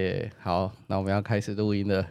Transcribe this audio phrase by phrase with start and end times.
[0.00, 2.06] 耶，好，那我们要开始录音了。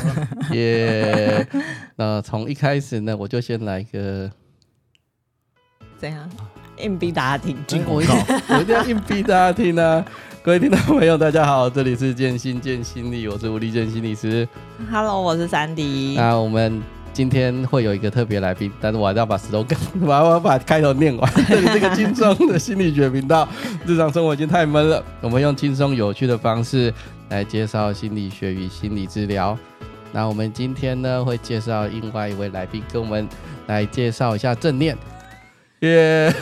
[0.52, 1.48] 耶，
[1.96, 4.30] 那从一开始呢，我就先来一个，
[5.96, 6.28] 怎样？
[6.76, 7.56] 硬逼大家听，
[7.88, 8.14] 我一定
[8.50, 10.04] 我一定要硬逼大家听啊！
[10.42, 14.46] 各位听众朋友，大家好，这里是建心建心理，我是吴立建心理师。
[14.90, 16.16] Hello，我是珊迪。
[16.18, 16.82] 那我们
[17.14, 21.32] 今天会有一个特别来宾，但是我还是要把 slogan，我要把开头念完。
[21.48, 23.48] 这里是个轻松的心理学频道，
[23.86, 26.92] 日常生活已经太闷了，我们用轻松有趣的方式。
[27.30, 29.58] 来介绍心理学与心理治疗。
[30.12, 33.28] 那我们今天呢，会介绍另外一位来宾，跟我们
[33.68, 34.96] 来介绍一下正念。
[35.80, 36.34] 耶、yeah!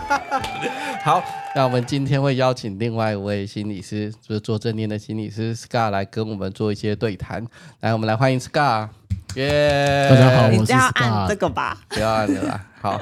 [1.02, 1.22] 好，
[1.56, 7.44] 那我们今天会邀请另外一位心理师，就是做正念的心理师 Scar 来跟我们做一些对谈。
[7.80, 8.88] 来，我们来欢迎 Scar。
[9.34, 10.72] 耶、yeah!，大家好，我是 Scar。
[10.72, 12.66] 要按这个吧，不要按了啦。
[12.80, 13.00] 好，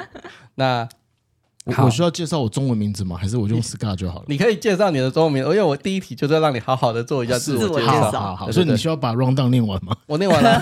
[0.55, 0.89] 那。
[1.83, 3.17] 我需要介绍我中文名字吗？
[3.17, 4.25] 还是我用 Scar 就好了？
[4.29, 7.93] 你可以介绍你的中文名，因为我第一题就是要让你好好的做一下自我介绍。
[7.93, 9.97] 好好好，所以你需要把 rundown 念完吗？
[10.07, 10.61] 我念完了。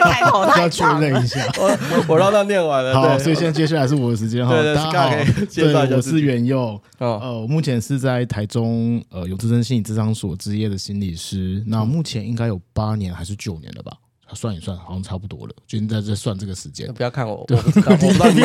[0.00, 1.44] 开口要确认一下。
[1.58, 2.94] 我我 rundown 念完了。
[2.94, 4.54] 好，所以现在接下来是我的时间哈。
[4.54, 5.10] 大家好，
[5.52, 6.80] 对，我是元佑。
[6.98, 13.92] 呃，我目前是在台中呃永之森心理咨商所执业的心理师，那目前应该有八年还是九年了吧？
[14.34, 15.52] 算一算，好像差不多了。
[15.66, 16.92] 就现在这算这个时间。
[16.94, 17.94] 不要看我，对，我不知道，
[18.30, 18.40] 你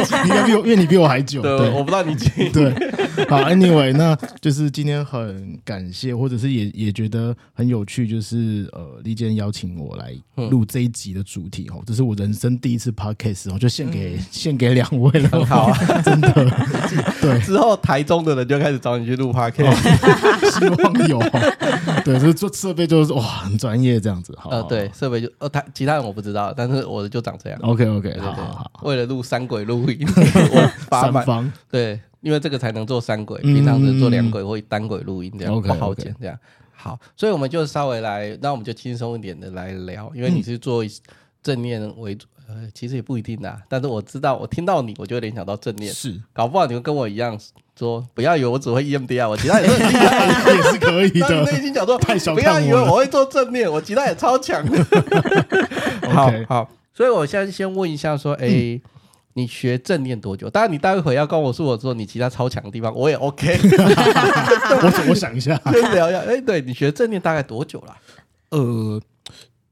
[0.45, 1.41] 比我，因为你比我还久。
[1.41, 2.29] 对，对我不知道你几。
[2.51, 2.71] 对，
[3.27, 10.13] 好，Anyway，那就是今天很感谢，或者是也也觉得很有趣，就是呃，李健邀请我来
[10.49, 15.29] 录这一集的主题哦，这是我人生第一次 Podcast 哦，就献给献给两位了。
[15.29, 16.33] 很好啊， 真的。
[17.21, 21.19] 对，之后台中的人就开始找你去录 Podcast，希望有。
[22.03, 24.33] 对，就是做设备就是哇，很专业这样子。
[24.37, 25.63] 好，呃，对，设备就呃台。
[25.73, 27.59] 其他人我不知道，但是我的就长这样。
[27.61, 36.37] OK OK，对对对，好好好，为了录三轨录音， 我三方对，因为这个才能做三轨，平常是做两轨或单轨录音这样不好剪这样。
[36.71, 40.83] 好，所以我们就稍微来，那我们就轻松一点的来聊，因为你是做
[41.41, 43.61] 正念为主，呃，其实也不一定啊。
[43.69, 47.39] 但是我知道，我听到你，我就联想到正念，是，搞不好你会跟我一样。
[47.77, 49.73] 说不要以为我只会 EMDR，我其他也是
[50.55, 51.43] 也是可以的。
[51.43, 51.97] 内心讲说，
[52.35, 54.85] 不要以为我会做正念，我其他也超强的。
[56.13, 58.81] 好好，所以我现在先问一下，说，哎、欸，
[59.33, 60.47] 你学正念多久？
[60.49, 63.59] 当然，你待会要跟我说，我说你其他超强的地方，我也 OK。
[63.63, 66.19] 我我想一下，先聊一下。
[66.19, 67.97] 哎，对，你学正念大概多久了？
[68.51, 69.01] 呃，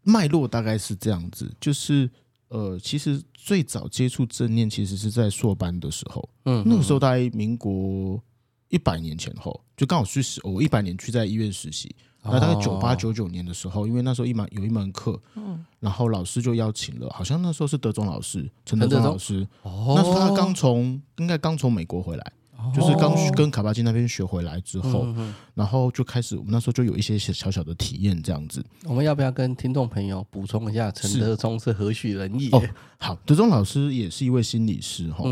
[0.01, 2.09] 脉络大概是这样子，就是。
[2.51, 6.29] 呃，其实最早接触正念，其实是在硕班的时候。
[6.43, 8.21] 嗯，那个时候大概民国
[8.67, 11.95] 一百年前后，就刚好去实，我一百年去在医院实习。
[12.23, 19.47] 那大概九八九九年的时候，因为那时候一门有一门课，嗯，然后老师就邀请了，好像那时候是德中老师，陈德中老师。
[19.63, 22.33] 哦，那时候他刚从，应该刚从美国回来。
[22.73, 25.07] 就是刚跟卡巴金那边学回来之后，
[25.53, 28.63] 然后就开始，我们那时候就有一些小小的体验这样子。
[28.85, 32.49] 我们要不要跟听众朋友补充一下，陈德忠是何许人也？
[32.49, 32.61] 哦，
[32.97, 35.23] 好，德忠老师也是一位心理师哈。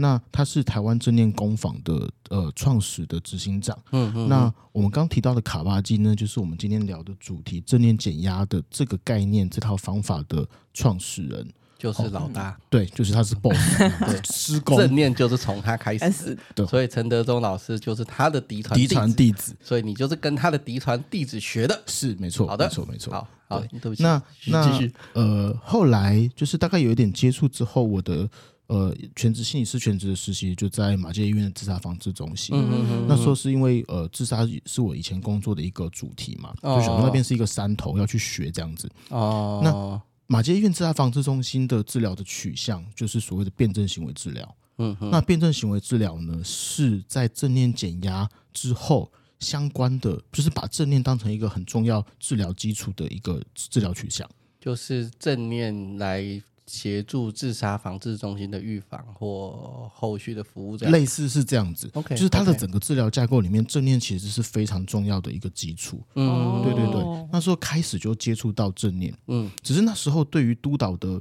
[0.00, 3.76] 那他是台湾正念工坊的呃创始的执行长。
[3.90, 4.28] 嗯嗯。
[4.28, 11.48] 那我们刚提到的卡巴金呢，就是我们今天聊的主题——正念减压的这个概念、这套方法的创始人。
[11.78, 13.56] 就是老大，对，就是他是 boss，
[14.04, 23.88] 对，师公正念就是从他开始，对，所以陈德忠老师就是他的嫡传嫡传弟子，所以你就是跟他的嫡传弟子学的，是没错，好的，没错，没错，好，好，对。
[23.88, 28.28] 不起，那那呃，后来就是大概有一点接触之后，我的
[28.66, 40.02] 呃全职心理师全职的实习就在马街医院的自杀防治中心，嗯嗯嗯，那时候是因为呃自杀是我以前工作的一个主题嘛，就想说那边是一个山头要去学这样子，哦，那。
[40.30, 44.56] 马街医院自杀防治中心的治疗的取向就是所谓的辩证行为治疗。
[44.76, 54.28] 嗯哼，那辩证行为治疗呢，是在正念减压之后相关的，就是把正念当成一个很重要治疗基础的一个治疗取向，
[54.60, 56.42] 就是正念来。
[56.68, 61.90] 协助自杀防治中心的预防或后续的服务这样，类似是这样子。
[61.94, 66.02] OK，就是它的整个治疗架构里面，正念其实是非常重要的一个基础。
[66.14, 67.02] 嗯，对对对。
[67.32, 71.20] 那时候开始就接触到正念，嗯，只是那时候对于督导的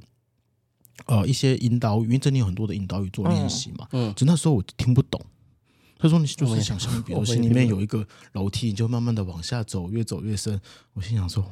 [1.06, 5.20] 呃一些引导语，因为正念有很多的引导语做练习嘛，嗯，只那时候我听不懂。
[6.00, 10.62] 他说：“你就是想象，比如心里面有一个楼梯，你就慢慢的往下走，越走越深。”
[10.94, 11.44] 我心想说。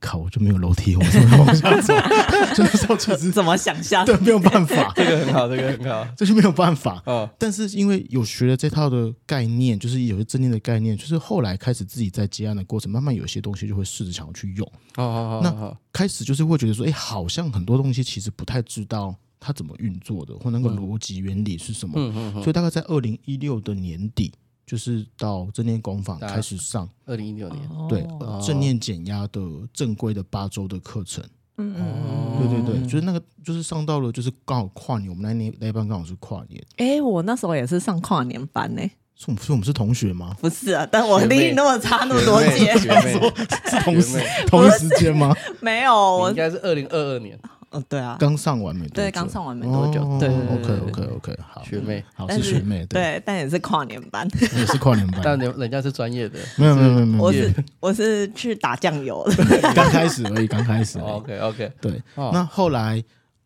[0.00, 0.18] 靠！
[0.18, 1.94] 我就没有楼梯，我怎么往下走？
[2.56, 4.04] 就那时候其实怎么想象？
[4.04, 4.92] 对，没有办法。
[4.96, 7.02] 这个很好，这个很好， 这就没有办法。
[7.06, 14.66] 哦，但是因为有学了这套的概念，就是有些正念的概念，就是后来开始自己在接案的过程，慢慢有些东西就会试着想要去用。
[14.96, 15.40] 哦哦哦。
[15.42, 21.94] 那开始就是会觉得说，哎，好像很多东西其实不太知道它怎么运作的，或那个逻辑原理是什么。
[21.96, 22.42] 嗯嗯。
[22.42, 24.32] 所以大概在二零一六的年底。
[24.66, 27.86] 就是到正念工坊开始上二零一六年，哦。
[27.88, 29.40] 对、呃正念减压的
[29.72, 31.22] 正规的八周的课程。
[31.58, 36.64] 嗯嗯对对对，就是那个就是上到了，就是刚好跨年，我们那年那一班刚好是跨年。
[36.78, 38.82] 哎、我那时候也是上跨年班呢、
[39.14, 40.34] 是我们是我们是同学吗？
[40.40, 45.36] 不是啊，但我离你那么差那么多届，学妹是同时同一时间吗？
[45.60, 47.38] 没有我应，该是二零二二年，
[47.72, 48.94] 哦对啊，刚上完没多久？
[49.02, 56.38] 对刚上完没多久哦对对对 OK 对 OK OK，好，学妹，好是学妹，对，但也是跨年班， 也是跨年但班， 人人家是专业的。
[56.56, 60.98] 没有没有没有没有，我是我是去打酱油的， 刚开始而已，刚开始。
[60.98, 62.30] OK OK，对，哦。
[62.32, 63.02] 那后来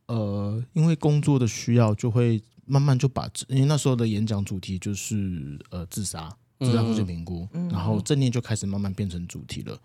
[0.07, 6.29] 呃，因为工作的需要，就会慢慢就把，因为那时候的演讲主题就是呃自杀。
[6.59, 9.79] 自杀风险评估，然后正念就开始慢慢变成主题了，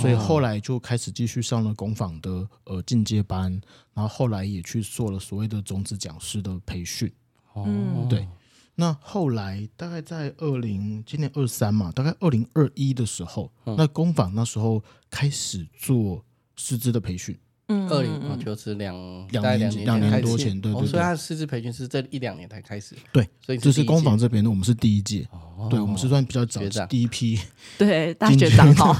[0.00, 3.52] 所以后来就开始继续上了工坊的呃进阶班，
[3.92, 7.12] 然后后来也去做了所谓的种子讲师的培训。
[7.52, 8.26] 哦，对，
[8.74, 16.24] 那后来大概在二零今年二三嘛，大概二零二一的时候，那工坊那时候开始做
[16.56, 17.38] 师资的培训。
[17.68, 18.94] 嗯二零哦，就是两
[19.30, 25.26] 两大概两年两年多前对对对哦所以他的师资培训是这一两年才开始，对，所以就是第一届工坊这边的，我们是第一届，
[25.70, 27.38] 对我们是算比较早学长第一批，
[27.78, 28.94] 对大学长好，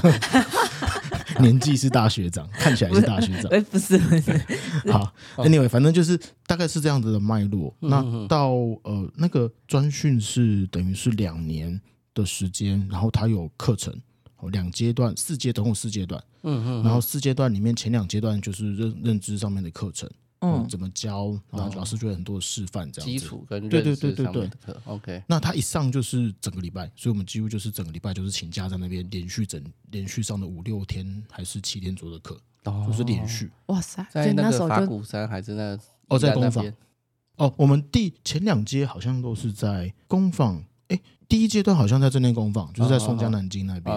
[1.39, 3.51] 年纪是大学长，看起来是大学长。
[3.51, 4.41] 哎不是不是，
[4.91, 7.75] 好，anyway，反正就是大概是这样子的脉络。
[7.81, 8.49] 嗯那到
[8.83, 11.79] 呃那个专训是等于是两年
[12.13, 13.99] 的时间，然后它有课程，哦
[14.49, 16.23] 两阶段，四阶总共四阶段。
[16.43, 20.07] 嗯嗯，然后四阶段里面前两阶段就是认认知上面的课程，
[20.39, 23.11] 嗯嗯，怎么教，然后老师就会很多的示范这样子。
[23.11, 32.39] 基础跟对对对对对上面的课，OK，那他一上就是整个礼拜，所以我们几乎就是整个礼拜就是请假在那边连续整连续上的五六天还是七天左右的课，
[32.85, 33.49] 就是连续。
[33.67, 35.79] 哇塞，所在那个法时候就鼓山还是那
[36.09, 36.71] 哦在工坊
[37.37, 43.95] 哦，我们第前两阶好像都是在工坊，哎，第一阶段好像在正念工坊，就是在松江南京那边。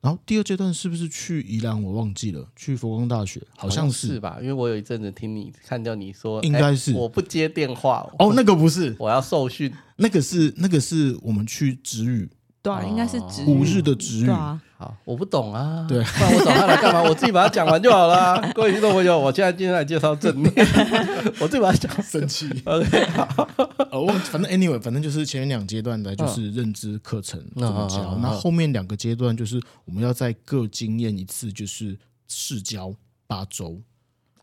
[0.00, 1.82] 然后第二阶段是不是去宜兰？
[1.82, 4.06] 我忘记了，去佛光大学，好像是。
[4.06, 4.38] 是吧？
[4.40, 12.28] 因为我有一阵子听你看到你说，应该是哎我不接电话哦，那个不是，我要受训，那个是那个是我们去止语
[12.62, 14.26] 对啊，应该是止五日的止语。
[14.26, 16.04] 对啊，好，我不懂啊，对。
[16.04, 17.02] 不然我找他来干嘛？
[17.08, 18.52] 我自己把它讲完就好了啊。
[18.54, 20.52] 各位听众朋友，我现在今天来介绍正念，
[21.40, 22.46] 我自己把它讲生气。
[22.66, 23.48] OK，好，
[23.90, 32.92] 呃， 我反正 anyway，反正就是前面两阶段的就是认知课程怎么教，那后面两个阶段就是我们要再各经验一次，就是试教
[33.26, 33.80] 八周，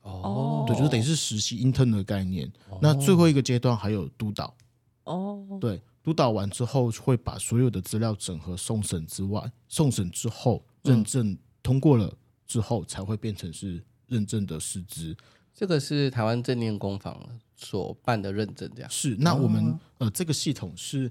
[0.01, 0.65] 哦。
[0.65, 2.51] 对，就是等于是实习 intern 的概念。
[2.81, 4.51] 那最后一个阶段还有督导，
[5.03, 12.13] 哦，对，督导完之后会把所有的资料整合送审之外，送审之后认证通过了
[12.45, 15.15] 之后，才会变成是认证的师资。
[15.55, 17.17] 这个是台湾正念工坊
[17.55, 18.89] 所办的认证，这样。
[18.91, 21.09] 是，那我们、呃这个系统是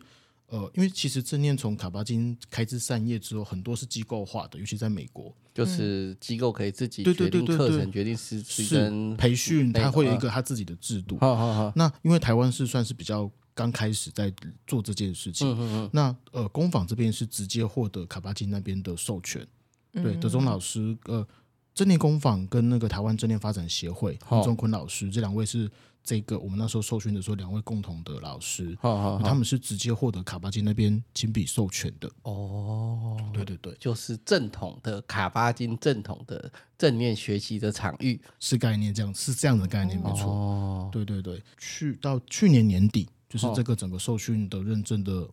[0.48, 5.34] 呃，因为其实正念从卡巴金开枝散叶之后，很多是机构化的，尤其在美国。
[5.54, 11.18] 就是机构可以自己对对决定对对对课程、决定师资是跟培训，它会有一个它自己的制度。
[11.18, 14.32] 好好好，那因为台湾是算是比较刚开始在
[14.66, 19.46] 做这件事情，嗯嗯嗯，那呃工坊这边是直接获得卡巴金那边的授权，
[19.92, 21.26] 嗯对，德中老师呃
[21.74, 24.36] 正念工坊跟那个台湾正念发展协会好。
[24.36, 25.70] 洪忠坤老师这两位是
[26.04, 32.10] 这个我们那时候受训的时候两位共同的老师，好好好，他们是直接获得卡巴金那边亲笔授权的。
[32.22, 40.26] 哦，对对对，就是正统的卡巴金正统的正念学习的场域，是概念这样，是这样的概念，没错。
[40.26, 45.26] 哦，对对对，去到去年年底，就是这个整个受训的认证的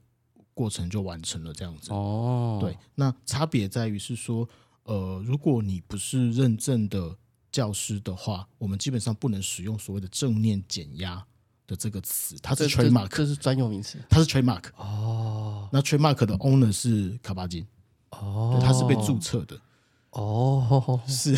[0.54, 1.92] 过程就完成了，这样子。
[1.92, 4.48] 哦，对，那差别在于是说，
[4.84, 7.14] 呃，如果你不是认证的
[7.52, 11.22] 教师的话，我们基本上不能使用所谓的正念减压
[11.68, 13.98] 的这个词，它是 trademark，这是专有名词。
[14.10, 14.70] 它是 trademark。
[14.78, 15.68] 哦。
[15.74, 17.68] 那 trademark 的 owner 是卡巴金，
[18.12, 19.60] 哦，它是被注册的，
[20.12, 21.36] 哦，是，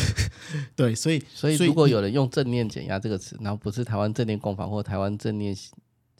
[0.76, 5.54] 对，所以所以如果有人用正念减压这个词，然后不是台湾正念工坊或台湾正念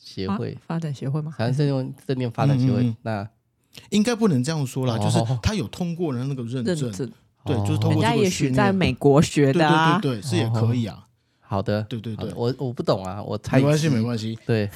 [0.03, 1.33] 协发会，发展协会吗？
[1.37, 3.29] 好像是用正念发展协会嗯嗯嗯，那
[3.91, 4.99] 应该不能这样说啦，哦。
[4.99, 7.13] 就是他有通过了那个认证，认证，
[7.45, 11.07] 对，就是通过这个家也许，在美国学的啊，对对对，是也可以啊，
[11.41, 14.69] 好的，对对对，我我不懂啊，我猜没关系，没关系，对，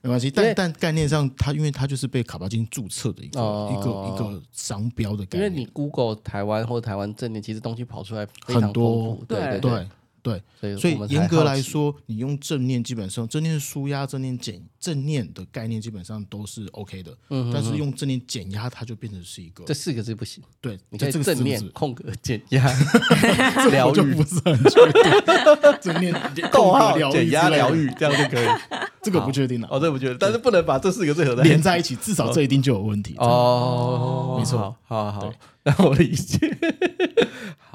[0.00, 0.30] 没关系。
[0.30, 3.70] 但但概念上，它因为它就是被卡巴金注册的一个哦。
[3.70, 9.14] 一个一个商标的概念，因为你 Google 台湾或台湾正念，其实东西跑出来很多。
[9.16, 9.60] 富，对对。
[9.60, 9.88] 对对
[10.22, 10.40] 对，
[10.78, 22.64] 所以严格来说，你用正念基本上正念舒压、正念减正念的概念基本上都是 OK 的，嗯但是用正念减压，它就变成是一个这四个字不行，对，你可以就这个正念空格减压。
[23.66, 23.94] 我疗愈。
[23.94, 25.02] 就不是很确定，
[25.80, 26.14] 正念
[26.52, 28.46] 逗号空格疗愈减压疗愈这样就可以。
[29.02, 29.66] 这个不确定了。
[29.68, 33.16] 哦，这个不确定，但是不能把这四个字合在连在一起，至少这一定就有问题。
[33.18, 35.32] 哦，没错，好好好，
[35.64, 36.38] 那我理解，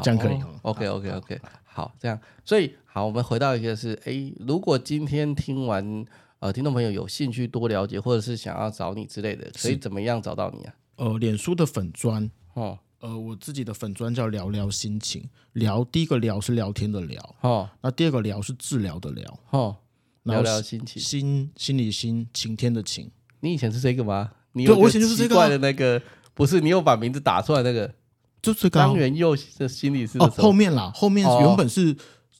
[0.01, 0.39] 这样可以。
[0.61, 1.41] OK，OK，OK，
[1.77, 6.03] 好，这样，所以好，我们回到一个是，哎，如果今天听完，
[6.39, 10.73] 呃，听众朋友有兴趣多了解，或者是想要找你之类的，可以怎么样找到你啊？
[10.95, 12.79] 呃，脸书的粉砖，哦。
[12.99, 19.75] 呃，我自己的粉砖叫聊聊心情，聊第一个聊是聊天的聊，哦，那第二个聊是治疗的聊，哦，
[20.23, 23.11] 聊聊心情，心心里心，晴天的晴。
[23.41, 24.31] 你以前是这个吗？
[24.53, 26.01] 你有我以前就是这个怪的那个，
[26.33, 27.93] 不是你有把名字打出来那个，
[28.41, 31.95] 就这个张元佑的心理师哦，后面啦，后面原本是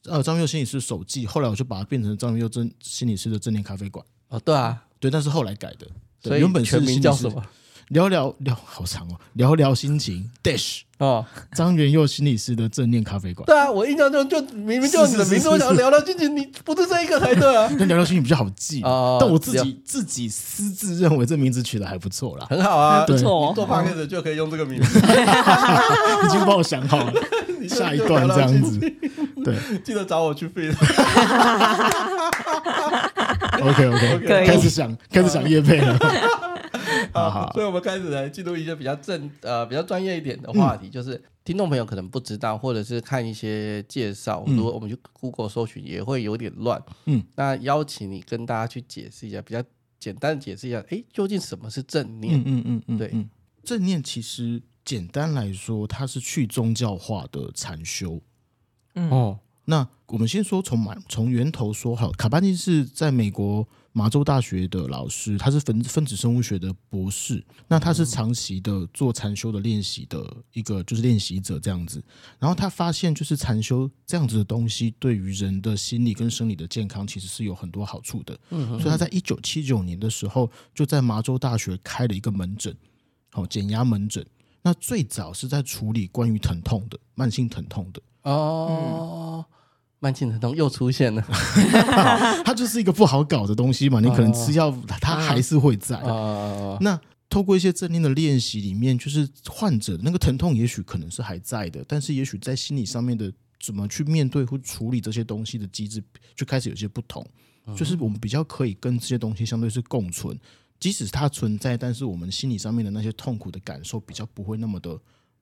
[0.06, 4.06] 呃张元佑心理师手记，后来我就把它变成张元佑正心理师的正念咖啡馆。
[4.30, 5.88] 哦，对啊，对，但是后来改的，
[6.22, 7.44] 所以原本全名叫什么？
[7.90, 9.16] 聊聊聊，好长哦！
[9.34, 13.46] 聊聊心情，dash 哦，张元佑心理师的正念咖啡馆。
[13.46, 17.70] 对啊，我印象中就明明就你的名字，我想聊聊心情，你不是这一个才对啊。
[17.80, 23.54] 那聊聊心情比较好记啊，但我自己自己私自认为这名字取得还不错啦，很好啊，不错。
[23.56, 27.14] 做 podcast 就可以用这个名字， 已经帮我想好了，
[27.70, 28.80] 下一段这样子。
[29.46, 30.76] 对，记得找我去 fit。
[33.62, 35.98] OK OK，开始想开始想业配了。
[37.30, 46.82] 好，所以我们开始来进入一些比较正呃比较专业一点的话题，嗯、就是听众朋友可能不知道，或者是看一些介绍，如果、嗯、我们去 Google 搜寻也会有点乱。
[47.06, 49.64] 嗯，那邀请你跟大家去解释一下，比较
[50.00, 52.40] 简单的解释一下，哎，究竟什么是正念？
[52.40, 53.28] 嗯嗯嗯嗯，对，
[53.64, 58.22] 正念其实简单来说，它是去宗教化的禅修。
[58.96, 59.10] 嗯。
[59.10, 63.68] 哦，那我们先说从满从源头说好，卡巴金是在美国。
[63.94, 67.44] 麻州大学的老师，他是分分子生物学的博士。
[67.68, 72.04] 那他是长期的做禅修的练习的一个，就是练习者这样子。
[72.38, 78.40] 然后他发现，就是禅修这样子的东西，对于人的心理跟生理的健康，其实是有很多好处的。
[78.52, 82.78] 嗯，所以他在一九七九年的时候，就在麻州大学开了一个门诊，
[83.32, 84.24] 好减压门诊。
[84.62, 89.44] 那最早是在处理关于疼痛的慢性疼痛的哦。
[89.50, 89.57] 嗯
[90.00, 91.22] 慢性疼痛又出现了，
[92.46, 94.00] 它就是一个不好搞的东西嘛。
[94.00, 96.00] 你可能吃药，它还是会在。
[96.82, 106.04] 那透过一些正念的练习里面，就是患者那个疼痛也许可能是还在的，但是也许在心理上面的怎么去面对或处理这些东西的机制，
[106.36, 107.26] 就开始有些不同。
[107.76, 110.40] 就是我们比较可以跟这些东西相对是共存，
[110.80, 114.96] 即使它存在，但是我们心理上面的那些痛苦的感受比较不会那么的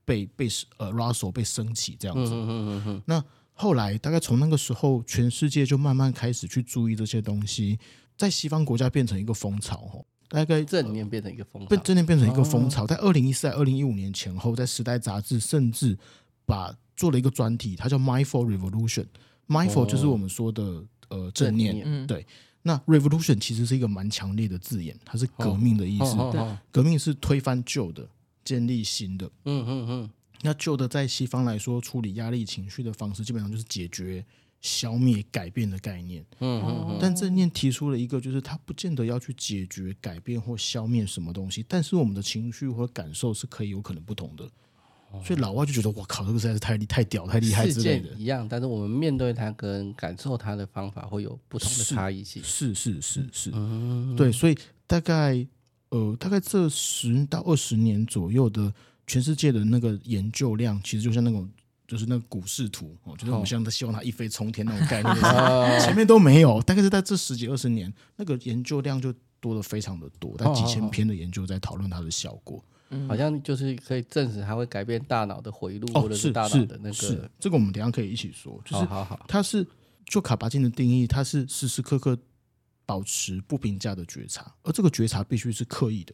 [0.06, 0.48] 被被
[0.78, 3.02] 呃拉手被升起这样子。
[3.06, 3.22] 那。
[3.58, 7.80] 后来，大概从那个时候，全世界就慢慢开始去注意这些东西，
[8.18, 9.78] 在西方国家变成一个风潮。
[9.78, 12.86] 吼，大概正念变成一个风潮，被正念变成一个风潮。
[12.86, 15.98] 在二零一四、二零一五年前后，在《时代》杂志甚至
[16.46, 19.06] 把做了一个专题，它叫 “Mindful Revolution”。
[19.48, 22.26] Mindful 就是我们说的呃正念，对。
[22.64, 26.18] 那 Revolution 其实是一个蛮强烈的字眼，它是革命的意思。
[26.72, 28.10] 革命是推翻旧的，
[28.44, 29.30] 建立新的。
[29.46, 30.10] 嗯嗯嗯。
[30.46, 34.24] 那旧的在西方来说，处理压力情绪的方式，基本上就是解决、
[34.62, 36.24] 消灭、改变的概念。
[36.40, 36.98] 嗯嗯嗯。
[37.02, 44.48] 但正念提出了一个，就是它不见得要去解决、改变或消灭什么东西，但是我们的情绪或感受是可以有可能不同的。
[45.24, 48.10] 所以老外就觉得，我靠，这个实在是太厉、太屌、太厉害之类的。
[48.16, 52.44] 一样，但是我们面对它跟感受它的方法会有不同的差异性。
[52.44, 53.52] 是是是是。
[53.54, 54.16] 嗯。
[54.16, 55.44] 对，所以大概
[55.90, 58.72] 呃，大概这十到二十年左右的。
[59.08, 61.50] 全世界的那个研究量，其实就像那种，
[61.88, 65.16] 就是那个股市图哦，就是我们现在希望它一飞冲天那种概念，
[65.80, 72.64] 前面都没有，大概是在这十几二十年，那个研究量就多了非常的多，但几千篇的研究在讨论它的效果，
[73.08, 78.88] 好像就是可以证实它会改变大脑的回路，或者是大脑的那个，是这个我们等下可以一起说，就是
[79.28, 79.66] 它是
[80.06, 82.18] 就卡巴金的定义，它是时时刻刻
[82.88, 86.14] 保持不评价的觉察，而这个觉察必须是刻意的，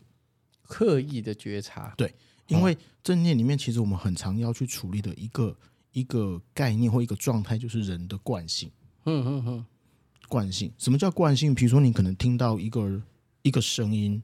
[0.67, 2.13] 刻意的觉察，对。
[2.51, 5.55] 因为正念里面，其实我们很常要去处理的一个
[5.93, 8.69] 一个概念或一个状态，就是人的惯性。
[9.05, 9.65] 嗯嗯嗯，
[10.27, 10.71] 惯性。
[10.77, 11.55] 什么叫惯性？
[11.55, 13.01] 比如说，你可能听到一个
[13.41, 14.21] 一个声音，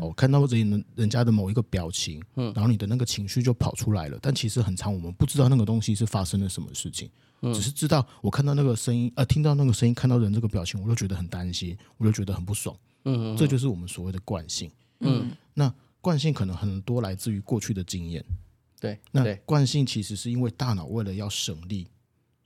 [0.00, 4.18] 哦，看到人人家的某一个表情，嗯，然后你的那个情绪就跑出来了。
[4.20, 7.08] 但其实很长，我们不知道那个东西是发生了什么事情，
[7.54, 12.76] 只是知道我看到那个声音，呃，听到那个声音，看到人这个表情，我就觉得很担心，我就觉得很不爽。
[13.04, 14.70] 嗯，这就是我们所谓的惯性。
[15.00, 15.72] 嗯，那。
[16.08, 18.24] 惯性可能很多来自于过去的经验，
[18.80, 18.98] 对。
[19.12, 21.86] 那惯性其实是因为大脑为了要省力，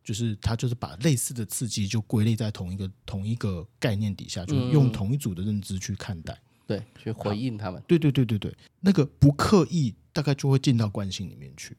[0.02, 7.80] 就是它就是把类似的刺激就归类在同一个同一个概念底下，就是用同一组的认知去看待，对，去回应他们。
[7.86, 11.76] 对对对对对，那个不刻意，大概就会进到惯性里面去，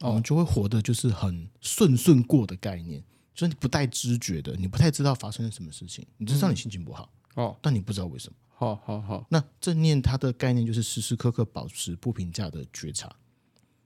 [0.00, 3.02] 我们就会活得就是很顺顺过的概念，
[3.34, 7.10] 就是你不带知觉的，你不太知道发生了什么事情，你知道你心情不好。
[7.36, 8.36] 哦，但你不知道为什么。
[8.58, 13.06] 好好好，那正念它的概念就是时时刻刻保持不评价的觉察，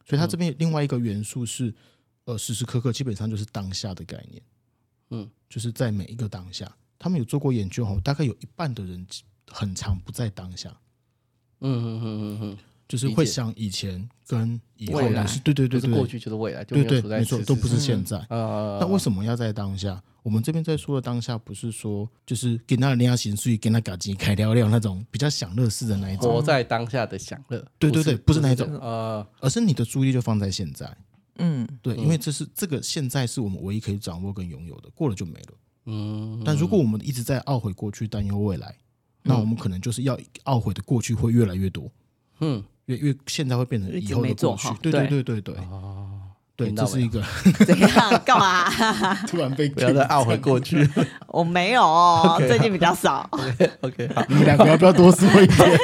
[0.07, 1.75] 所以它这边另外一个元素是，
[2.25, 4.41] 呃，时时刻刻基本上就是当下的概念，
[5.11, 9.05] 嗯，就是在每一个当下，他们有做过研究哦，大概有一半的人
[9.49, 10.71] 很长不在当下，
[11.59, 12.59] 嗯嗯嗯嗯嗯，
[12.91, 18.79] 就是会想以前跟以后未来，对对对对，过去就是未来，对对，没错，都不是现在啊。
[18.81, 20.03] 那为什么要在当下？
[20.25, 27.65] 我们这边在说的当下，不是说就是给那人家情绪，给那感情开聊聊那种比较享乐式的那一种，活在当下的享乐。
[27.79, 30.93] 对对对，不是那一种，呃，而是你的注意力就放在现在。
[31.37, 35.53] 嗯，对，因为这是这个现在是我们唯一可以掌握跟拥有的，过了就没了。
[35.87, 38.77] 嗯，但如果我们一直在懊悔过去，担忧未来，
[39.23, 41.89] 那我们可能就是要懊悔的过去会越来越多。
[42.41, 44.69] 嗯，越越现在会变成以后的过去。
[44.83, 45.55] 对对对对对。
[45.71, 46.07] 哦。
[46.57, 47.23] 对，这是一个
[47.65, 48.23] 怎样？
[48.23, 48.69] 干嘛？
[49.27, 50.87] 突然被不要再懊悔过去。
[51.29, 53.27] 我没有，最近比较少。
[53.81, 55.79] OK，好，你们两个要不要多说一点？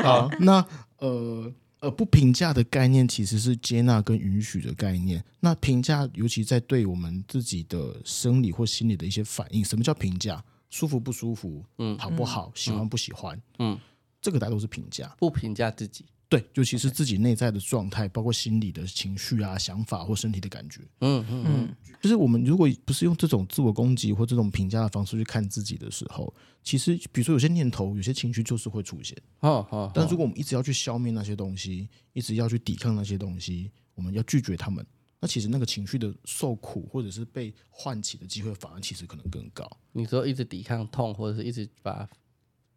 [0.00, 0.64] 好，那
[0.98, 5.24] 呃呃，不评价的概念其实是接纳跟允许的概念。
[5.40, 10.40] 那评价，尤其在对我们自己的生理或心理的一些反应，什么叫评价？
[10.70, 11.64] 舒服不舒服？
[11.78, 12.52] 嗯，好不好？
[12.54, 13.36] 喜欢不喜欢？
[13.58, 13.76] 嗯，
[14.24, 15.14] 这个大家都是评价。
[15.18, 16.06] 不评价自己。
[16.30, 20.80] 对，尤其是自己内在的状态，包括心理的情绪啊、想法或身体的感觉。
[21.00, 29.16] 嗯嗯嗯，就是我们如果不是用这种自我攻击或这种评价的方式去看自己的时候，其实比如说有些念头、有些情绪就是会出现。
[29.40, 29.92] 哦哦。
[29.94, 34.84] 但如果我们一直要去消灭那些东西，一直要去抵抗那些东西，我们要拒绝他们，
[35.20, 39.70] 那其实那个情绪的受苦或者是被唤起的机会，反而其实可能更高。
[39.92, 42.08] 你说一直抵抗痛，或者是一直把。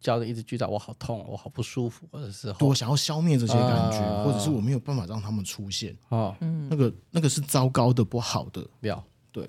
[0.00, 5.96] 叫的一直觉得我好痛，我好不舒服，或者是我想要消灭这些感觉，啊、或者是我没有办法让他们出现。
[6.08, 6.36] 哦，
[6.70, 8.64] 那个那个是糟糕的、不好的。
[8.80, 9.02] 料
[9.32, 9.48] 对，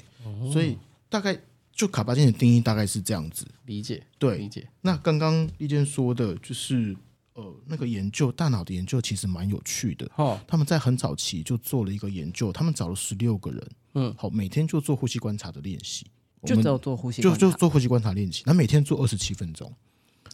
[0.51, 0.77] 所以
[1.08, 1.39] 大概
[1.72, 4.03] 就卡巴金的定义大概是这样子理解。
[4.18, 4.68] 对，理解。
[4.82, 6.96] 那刚刚利坚说的就是
[7.34, 10.10] 呃，那个研究大脑的研究其实蛮有趣的。
[10.15, 16.05] 哦，他们在很早期就做了一个研究，他们找了十六个人，嗯，好，每天就做呼吸观察的练习，
[16.44, 19.72] 就只有做呼吸，就就做呼吸观察练习，那每天做二十七分钟。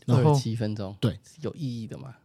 [0.05, 2.15] 然后七分钟，对，有意义的嘛？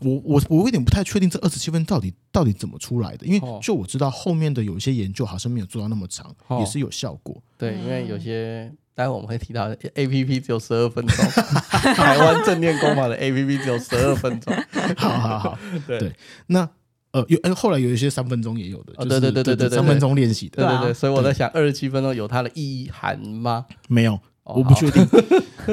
[0.00, 7.42] 我我我有点不太确定这二十七分到底到底怎么出来的，因为就我知道后面的有一些研究好像没有做到那么长，也是有效果。
[7.56, 11.24] 对，因为有些待会我们会提到 A P P 只有十二分钟，
[11.96, 14.54] 台湾正念工坊的 A P P 只有十二分钟。
[14.96, 16.14] 好好好， 对，
[16.46, 16.68] 那
[17.10, 23.66] 呃有呃后来有一些三分钟也有的，对对对对对，三分钟练习的，对对对，所以我在想二十七分钟有它的意义含吗？
[23.88, 24.20] 没有。
[24.44, 25.06] 我不确定，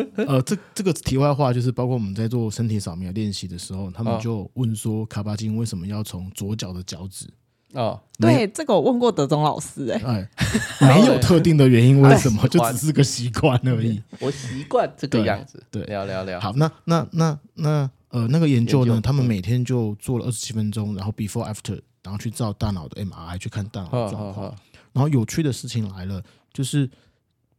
[0.28, 7.28] 呃，这这个题外话就是，包括我们在做身体扫描练习的时候，他们就问说，卡巴金为什么要从左脚的脚趾？
[7.74, 10.30] 哦，对，这个我问过德中老师，哎，
[10.80, 12.48] 没有特定的原因，为什么？
[12.48, 14.02] 就只是个习惯而已。
[14.20, 15.62] 我习惯这个样子。
[15.70, 16.40] 对，聊聊聊。
[16.40, 24.56] 好，那那那那呃，那个研究呢，他们每天就做了二十七分钟，然后 before after，然后去照大脑的 MRI 去看大脑的状况。
[24.94, 26.90] 然后有趣的事情来了，就是。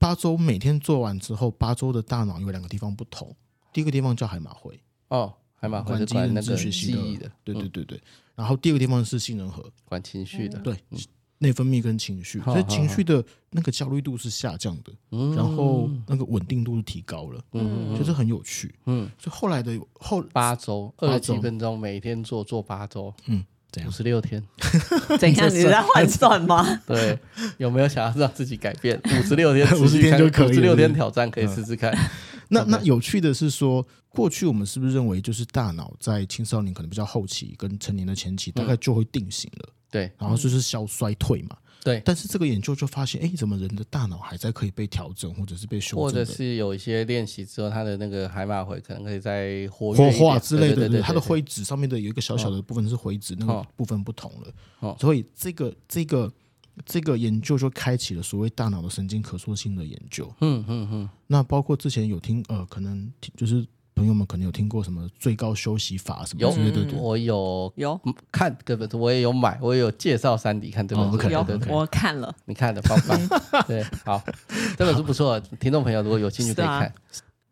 [0.07, 3.35] 八周每天做完之后，八周的大脑有两个地方不同。
[3.73, 8.01] 第一个地方叫海马回，哦，海马回是管那个记忆的，对对对对。
[8.37, 10.77] 然后第二个地方是杏仁核，管情绪的，对，
[11.38, 14.92] 内分泌跟情绪，所以情绪的那个焦虑度是下降的，
[15.35, 19.11] 然后那个稳定度是提高了，嗯，就是很有趣，嗯。
[19.19, 23.45] 所以后来的后八周二十几分钟，每天做做八周，嗯。
[23.87, 24.43] 五十六天，
[25.19, 25.49] 怎样？
[25.53, 26.81] 你在换 算吗？
[26.87, 27.19] 对，
[27.59, 29.01] 有没有想要让自己改变？
[29.19, 30.49] 五十六天，五十天就可以。
[30.49, 31.93] 五十六天挑战可以试试看。
[32.49, 39.69] 那那有趣的是说，过去我们是不是认为就是大脑在青少年可能比较后期跟成年的前期大概就会定型了？
[39.96, 41.56] 对，然后就是消衰退嘛。
[41.82, 50.88] 对，但是这个研究就发现，哎，怎么人的大脑还在可以被调整，或者是被修正，或者是有一些练习之后，他的那个海马回可能可以再活活化之类的。
[50.88, 54.52] 对，它的灰质上面的有一个小小的部分是灰质，那个部分不同了。
[54.80, 56.30] 哦，所以这个这个
[56.85, 60.28] 这个研究就开启了所谓大脑的神经可塑性的研究。
[60.40, 61.09] 嗯嗯嗯。
[61.28, 63.64] 那包括之前有听呃，可能就是。
[63.96, 67.72] 朋友们可能有听过什么最高休息法什么之类的，有，我有。
[67.76, 67.98] 有。
[68.30, 73.18] 看，对不对我也有买，我也有介绍三迪看这本书，有我看了，你看的棒棒，
[73.66, 74.22] 对，好，
[74.76, 76.92] 这本书不错，听众朋友如果有兴趣可以看，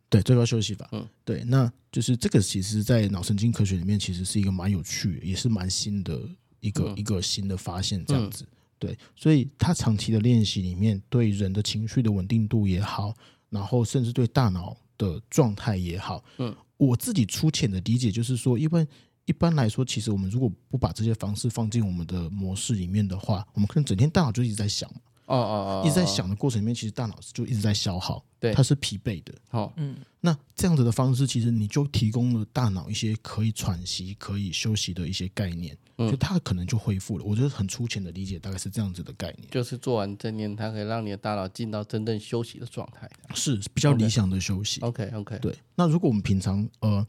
[0.07, 6.19] 对，最高休息法，嗯，对，那就是这个，其实，在脑神经科学里面，其实是一个蛮有趣，也是蛮新的
[6.59, 8.45] 一个一个新的发现，这样子，
[8.77, 13.15] 对，所以他长期的练习里面，对人的情绪的稳定度也好，
[13.49, 14.77] 然后甚至对大脑。
[14.97, 18.87] 的状态也好，嗯，我自己粗浅的理解就是说，一般
[19.25, 24.89] 一般来说，其实我们如果不把这些方式放进我们的模式里面的话，我们可能整天大脑就一直在想，
[25.25, 29.33] 哦哦哦，一直在想的过程里面，其实大脑就一直在消耗，对，它是疲惫的。
[29.49, 37.25] 好，嗯，那这样子的方式，其实你就提供了大脑一些可以喘息、可以休息的一些概念，嗯就它可能就恢复了。
[37.25, 43.09] 我觉得很粗浅的理解，大概是这样子的概念，就是做完正念，它可以让你的大脑进到真正休息的状态。
[43.33, 44.79] 是比较理想的休息。
[44.81, 45.55] OK OK，对。
[45.75, 47.05] 那如果我们平常呃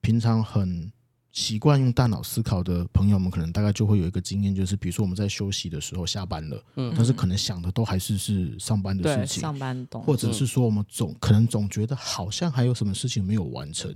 [0.00, 0.90] 平常很
[1.38, 6.92] 习惯用大脑思考的朋友们，可能大概就会有一个经验，就是比如说我们在休息的时候下班了，嗯。
[6.96, 13.94] 但是可能想的都还是是上班的，事情，上班懂，或者是说我们总可能总觉得好像还有什么事情没有完成，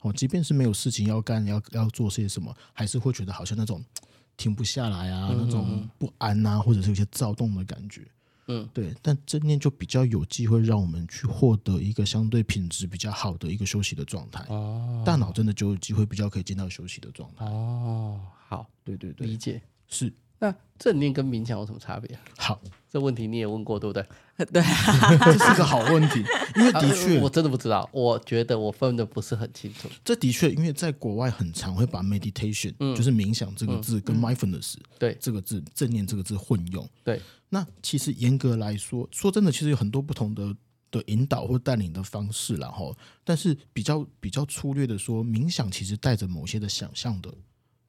[0.00, 3.82] 哦，即便是没有事情要干，要要做些什么，还是会觉得好像那种
[4.36, 8.06] 停不下来啊，那种不安啊，或者是有些躁动的感觉。
[8.46, 14.44] 嗯，对，但正念就比较有机会让我们去获得一个相对品质比较好的一个休息的状态。
[14.48, 17.44] 哦，大脑真的就有机会比较可以进到休息的状态。
[17.46, 19.62] 哦，好，对对对，理解。
[19.88, 22.20] 是那正念跟冥想有什么差别啊？
[22.36, 24.04] 好，这问题你也问过，对不对？
[24.52, 24.60] 对，
[25.22, 26.24] 这是个好问题，
[26.56, 29.88] 因为的啊确，我真的不知道，我觉得我分的不是很清楚。
[30.04, 36.88] 这的确，因为在国外很常会把 meditation，、就是冥想这个字跟 mindfulness、对这个字、正念这个字混用。
[37.04, 40.52] 对，那其实严格来说，说真的，其实有很多不同的
[40.90, 47.32] 的引导或带领的方式，然后，但是比较比较粗略的说，冥想其实带着某些的想象的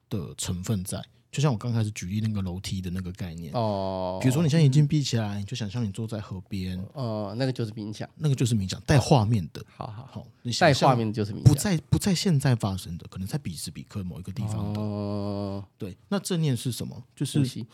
[0.08, 1.02] 的成分在。
[1.34, 8.08] 就像我刚开始举例那个楼梯的那个概念，哦，比如说你现在眼睛闭起来，你就想象你坐在河边，哦，那个就是冥想。
[8.14, 9.60] 那个就是冥想，带画面的。
[9.76, 11.42] 好好好，你想带象画面的就是冥想。
[11.44, 14.80] 不在不在现在发生的，可能在彼时彼刻某一个地方的。
[14.80, 17.02] 哦，对，那正念是什么？
[17.16, 17.66] 就是。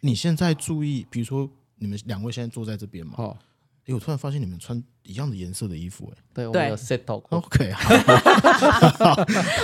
[0.00, 3.36] 你现在注意，比如说你们两位现在坐在这边嘛，哦，
[3.86, 7.24] 哎，我突然发现你们穿一样的颜色的衣服，哎对，我对们有 set 过。
[7.30, 9.14] ，OK， 好，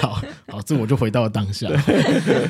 [0.02, 1.68] 好，好，这我就回到了当下。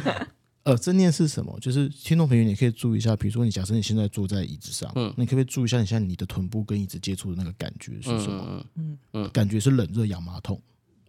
[0.64, 1.57] 呃，正念是什么？
[1.61, 8.44] 就是听众朋友，你可以注意一下，比如说你假设你现在坐在椅子上，嗯，你可不可以注意一下你现在你的臀部跟椅子接触的那个感觉是什么？
[8.48, 10.61] 嗯嗯嗯感觉是冷热痒麻痛，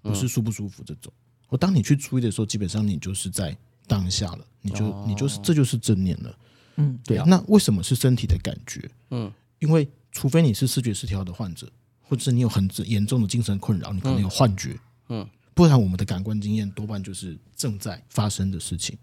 [0.02, 1.12] 不是舒不舒服这种。
[1.48, 6.38] 我当你去注意的时候，基本上你就是在当下了，你就你就是这就是正念了。
[6.76, 7.24] 嗯，对啊。
[7.26, 8.92] 那为什么是身体的感觉？
[9.12, 18.98] 嗯，因为除非你是视觉失调的患者，或者是你有很严重的精神困扰，你可能有幻觉，嗯，不然我们的感官经验多半就是正在发生的事情。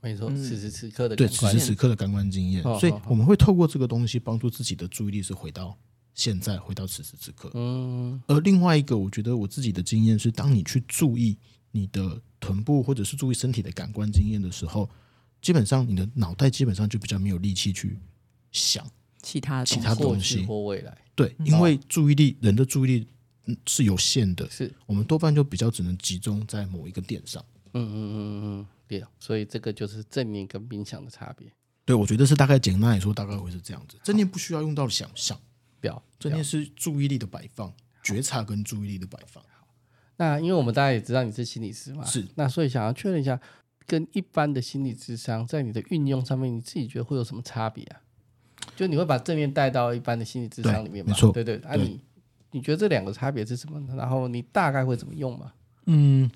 [0.00, 5.76] 没错，此时此刻的对，此时此刻的感官经验，哦所以我们会透过这个东西帮助自己的注意力是回到
[6.14, 7.50] 现在，回到此时此刻。
[7.54, 8.20] 嗯。
[8.26, 11.36] 而另外一个，我觉得我自己的经验是，当你去注意
[11.72, 14.88] 你的臀部或者是注意身体的感官经验的时候，
[15.42, 17.98] 基本上你的脑袋基本上就比较没有力气去
[18.52, 18.86] 想。
[19.20, 20.96] 其他其他东西或未来。
[21.16, 23.06] 对，因为注意力，人的注意力
[23.46, 27.44] 嗯是有限的，是，我们多半就比较只能集中在某一个点上。
[27.74, 31.52] 嗯嗯嗯嗯嗯，对，所以这个就是正念跟冥想的差别。
[31.84, 33.96] 对，我觉得是大概简单来说，大概会是这样子。
[34.02, 35.38] 正念不需要用到想象，
[35.80, 37.72] 表正念是注意力的摆放，
[38.02, 39.44] 觉察跟注意力的摆放。
[40.16, 43.40] 那因为我们大家也知道你是心理师嘛，是那所以想要确认一下，
[43.86, 48.00] 跟一般的心理智商在你的运用上面，你自己觉得会有什么差别啊？
[48.74, 51.12] 就你会把正面带到一般的心理智商里面吗？
[51.12, 51.56] 对没错对对。
[51.58, 52.00] 啊你，
[52.50, 53.94] 你觉得这两个差别是什么呢？
[53.96, 55.52] 然后你大概会怎么用吗？
[55.86, 56.28] 嗯，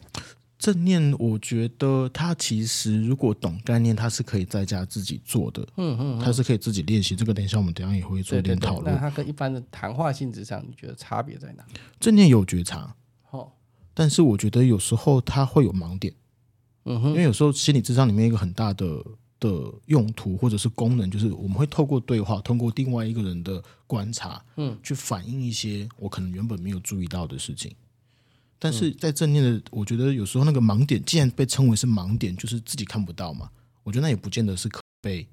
[0.62, 7.16] 正念我觉得它其实如果懂概念，它是可以在家自己做的，嗯嗯，它是可以自己练习。
[7.16, 8.78] 这个等一下我们等一下也会做一点讨。
[8.78, 8.94] 论。
[8.94, 11.64] 那它跟一般的谈话性质上，你觉得差别在哪？
[11.98, 12.94] 正念有觉察，
[13.32, 13.50] 哦，
[13.92, 16.14] 但是我觉得有时候它会有盲点。
[16.84, 19.04] 嗯哼，因为有时候心理智商里面一个很大的
[19.40, 27.74] 的用途或者是功能，就是我们会透过对话，通过另外一个人的观察，嗯，去反映一些我可能原本没有注意到的事情。
[28.62, 28.74] 但嗯。
[28.74, 33.50] 是在正念的，我觉得有时候那个盲点，既然被称为是盲点，就是自己看不到嘛，
[33.82, 35.26] 我觉得那也不见得是可被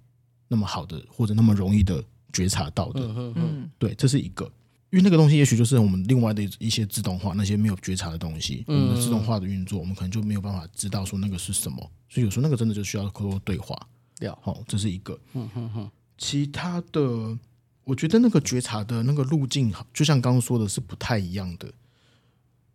[0.48, 3.02] 那么好的或者那么容易的觉察到的。
[3.02, 4.46] 嗯嗯对，这是一个，
[4.90, 11.78] 因为那个东西也许就是我们另外的一些自动化，那些没有觉察的东西，我们的自动化的运作，我们可能就没有办法知道说那个是什么，
[12.10, 13.76] 所以有时候那个真的就需要沟通对话。
[14.22, 15.18] 了，好、这是一个。
[15.34, 17.38] 嗯哼哼，其他的，
[17.86, 21.72] 我觉得那个觉察的那个路径，就像刚刚说的是不太一样的，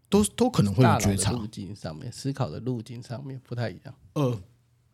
[0.09, 1.33] 都都可能会有觉察。
[1.33, 3.95] 路径上面，思考的路径上面不太一样。
[4.15, 4.41] 呃，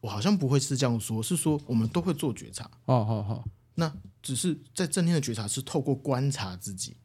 [0.01, 3.45] 我好像不会是这样说，是说我们都会做觉察，哦哦哦，
[3.75, 3.93] 那
[4.23, 6.97] 只是在正念的觉察是透过观察自己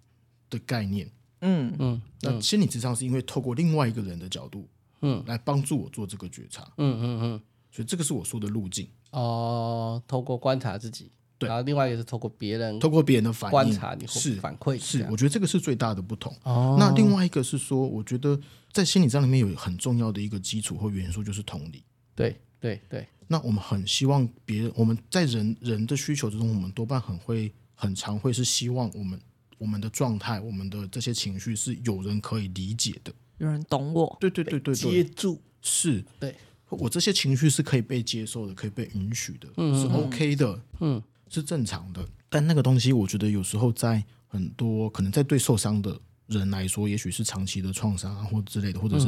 [0.50, 1.12] 的概念。
[1.42, 4.68] 嗯嗯那心理智商是因为透过另外一个人的角度，
[5.02, 8.88] 嗯来帮助我做这个觉察，嗯嗯嗯，所以这个是我说的路径。
[9.12, 11.48] 哦，透过观察自己，对。
[11.48, 13.52] 然后另外一个是透过别人透过别人的反应。
[13.52, 16.36] 观察你是反馈是，我觉得这个是最大的不同。
[16.44, 18.40] 哦，那另外一个是说，我觉得
[18.72, 21.84] 在心理上里面有很重要的一个基础或元素就是同理。
[22.16, 23.08] 对对对。
[23.28, 29.20] 那我们很希望别人，我们在人人的需求之中，我们多半很会很常会是希望我们
[29.58, 34.16] 我们的状态，我们的这些情绪是有人可以理解的，有人懂我。
[34.20, 35.42] 对对对对对，接住。
[35.62, 36.36] 是，对。
[36.70, 42.08] 我这些情绪是可以被接受的，可以被允许的，嗯、是 OK 的，嗯，是正常的。
[42.30, 49.08] 但那个东西，我觉得有时候在很多可能在对受伤的人来说，也许是长期的创伤啊，或之类的，或者是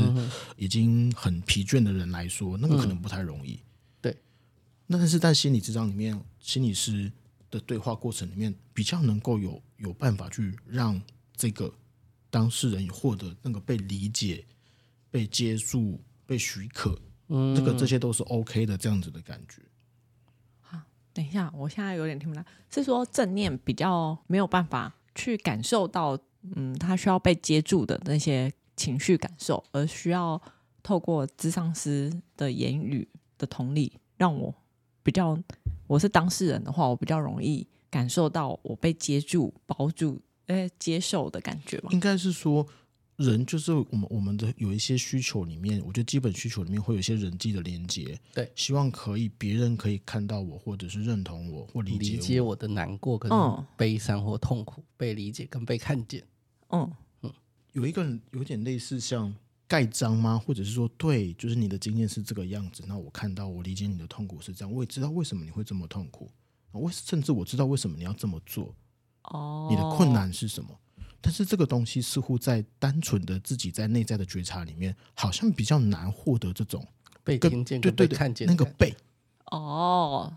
[0.56, 3.60] 已经很疲倦的人来说，那个可能不太容易。
[4.00, 4.16] 对
[4.86, 7.12] 那但是在心理治疗里面，心理师
[7.50, 11.02] 的对话过程里面，比较能够有有办法去让
[11.36, 11.74] 这个
[12.30, 14.46] 当事人获得那个被理解、
[15.12, 19.62] 被接住、被许可，嗯，这个这些都是 OK 的这样子的感觉。
[21.18, 26.16] 等一下，我现在有点听不到，是说正念比较没有办法去感受到，
[26.56, 30.40] 嗯，他需要被接住的那些情绪感受，而需要
[30.84, 33.08] 透过咨商师的言语
[33.40, 34.54] 的同理，让我。
[35.02, 35.36] 比较，
[35.88, 41.90] 我是当事人的话，我比较容易感受到我被接住、包住、呃接受的感觉嘛。
[41.94, 42.68] 应该是说，
[43.18, 48.20] 人就是我们我们的有一些需求里面，我觉得基本需求里面会有一些人际的连接。
[48.34, 53.32] 对，希望可以别人可以看到我，或者是认同我，或理解我，理解我的难过跟
[53.76, 56.24] 悲伤或痛苦，嗯、被理解跟被看见。
[56.70, 56.90] 嗯
[57.22, 57.34] 嗯，
[57.74, 59.36] 有一个有点类似像。
[59.70, 60.40] 盖章吗？
[60.40, 62.86] 或者是说，对，就是你的经验是这个样子。
[62.88, 66.32] 那我看到，我理解你的痛苦是这样，我也知道为什么你会这么痛苦。
[66.72, 68.74] 我甚至我知道为什么你要这么做。
[69.24, 70.70] 哦，你的困难是什么？
[71.22, 76.86] 但是这个东西似乎在单纯的自己在内在的觉察里面，好像比较难获得这种
[77.24, 78.96] 被听见、对对看见那个被。
[79.52, 80.34] 哦，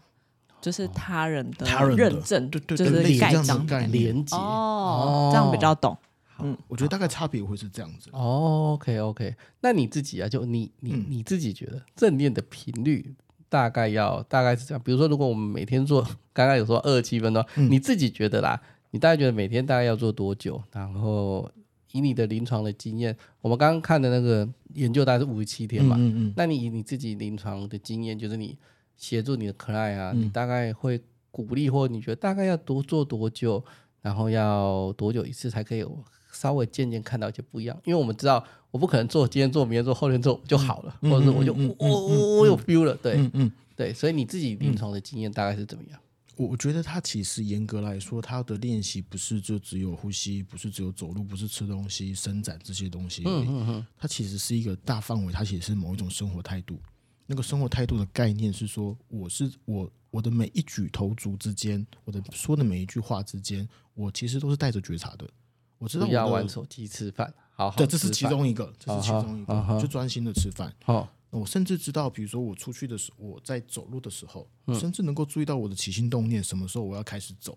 [0.60, 4.36] 就是他人的他人认证，对对，就是盖章概念连接。
[4.36, 5.96] 哦，这样比较懂。
[6.42, 8.08] 嗯，我觉得大概差别会是这样子。
[8.12, 13.14] 哦，OK OK，那你自己啊，就你你你自己觉得正念的频率
[13.48, 14.82] 大概要大概是这样？
[14.82, 18.58] 比如说，如果我们每天做， 刚刚有说二十七分钟，嗯、你自己觉得啦，
[18.90, 20.62] 你大概觉得每天大概要做多久？
[20.72, 21.50] 然后
[21.92, 25.96] 以你的临床的经验，我们刚刚看的那个研究大概是五十七天嘛。
[25.98, 26.32] 嗯，嗯嗯。
[26.36, 28.56] 那你以你自己临床的经验，就是你
[28.96, 31.00] 协助你的 client 啊，嗯、你大概会
[31.30, 33.64] 鼓励或你觉得大概要多做多久？
[34.02, 36.04] 然后要多久一次才可以有？
[36.32, 45.98] 稍微渐渐看到一些不一样，因为我们知道，我不可能做今天做明天做后天做就好了，或者是我就我我有 feel 了，对，嗯嗯，对，所以你自己临床的经验大概是怎么样？
[46.40, 56.80] 我我觉得他其实严格来说，他的练习不是就只有呼吸，不是只有走路，不是吃东西、伸展这些东西，嗯嗯嗯，它其实是一个大范围，它其实是某一种生活态度。
[57.26, 65.28] 那个生活态度的概念是说，我是我我的每一举头足之间，我的说的每一句话之间，我其实都是带着觉察的。
[65.76, 70.74] 我知道我要玩手机吃饭，好，好，对，这是其中一个，这是其中一个，好好就专心的吃饭。
[70.84, 77.56] 好，我甚至知道，比如说我出去的时候，我在走路的时候，嗯、甚至能够注意到我的起心动念，什么时候我要开始走，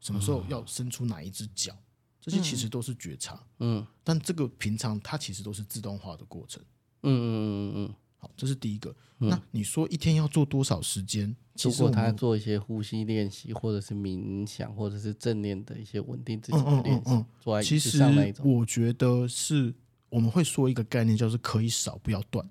[0.00, 1.82] 什么时候要伸出哪一只脚，嗯、
[2.20, 3.42] 这些其实都是觉察。
[3.60, 6.62] 嗯，但这个平常它其实都是自动化的过程。
[7.02, 7.94] 嗯嗯嗯嗯嗯。
[8.20, 8.94] 好，这是第一个。
[9.20, 11.34] 嗯、那你说一天要做多少时间？
[11.62, 17.24] 如果他做一些呼吸练习，或者是冥想，或者是正念的一些稳定自己的练习。
[17.62, 18.02] 其实
[18.44, 19.74] 我觉得是
[20.08, 22.48] 我们会说一个概念，叫做可以少不要断。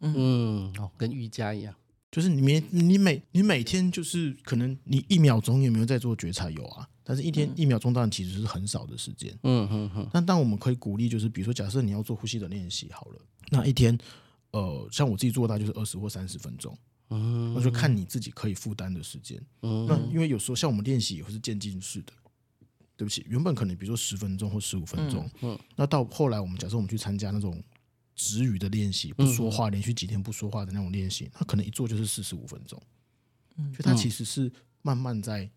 [0.00, 1.74] 嗯，哦，跟瑜伽一样，
[2.10, 6.50] 就是你每你每你每天就是可能你一秒钟有没有在做觉察？
[6.50, 9.30] 有啊，但是一天一秒钟当然其实是很少的时间。
[9.42, 10.08] 嗯嗯嗯。
[10.12, 13.98] 但但我们可以鼓励，就是比如说，假设你要做呼吸的练习，好了，那一天。
[14.52, 16.74] 呃，像我自己做大就是二十或三十分钟，
[17.10, 19.38] 嗯，那就看你自己可以负担的时间。
[19.60, 22.12] 嗯，那因为有时候像我们练习也会是渐进式的，
[22.96, 27.62] 对不起，原本可能比如说十分钟或十五分钟，嗯，嗯，那到后来我们假设我们去参加那种
[28.16, 32.82] 止语的练习，不说话，连续几天不说话的那种练习，他可能一做就是四十五分钟，
[33.58, 34.50] 嗯，所以它其实是
[34.82, 35.48] 慢慢在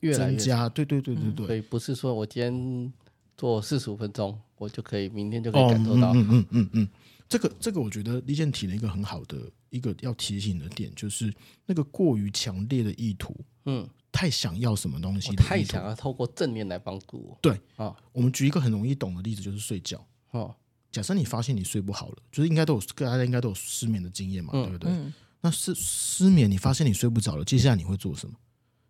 [0.00, 2.92] 越来越加，对对对对对，所以不是说我今天
[3.36, 6.26] 做四十五分钟，我就可以明天就可以感受到，嗯嗯嗯嗯。
[6.30, 6.88] 嗯嗯嗯
[7.28, 11.32] 这个这个，我觉得李健提了一个很好的一个要提醒的点，就是
[11.64, 17.38] 那个过于强烈的意图，嗯，太想要什么东西，太想要透过正面来帮助我。
[17.40, 20.06] 对啊，我们举一个很容易懂的例子，就是睡觉。
[20.32, 20.54] 哦，
[20.92, 24.92] 假设你发现你睡不好了，就是应该都有，大家应该都有失眠的经验嘛，对不对？
[25.40, 28.34] 那失失眠，你发现你睡不着了，接下来你会做什么？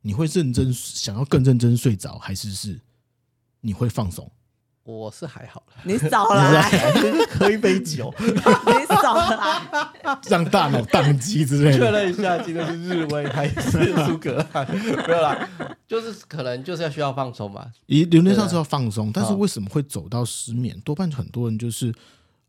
[0.03, 2.79] 你会认真想要更认真睡着，还是是
[3.61, 4.31] 你会放松？
[4.85, 6.63] 我是还好，你少来，
[7.31, 9.89] 喝一杯酒，你少来，
[10.29, 11.79] 让大脑宕机之类的。
[11.79, 14.69] 确认一下，今天是日威还是苏格兰？
[14.77, 15.49] 没有啦，
[15.87, 17.71] 就是可能就是要需要放松嘛。
[17.87, 20.79] 理理论上是要放松，但是为什么会走到失眠？
[20.81, 21.95] 多半很多人就是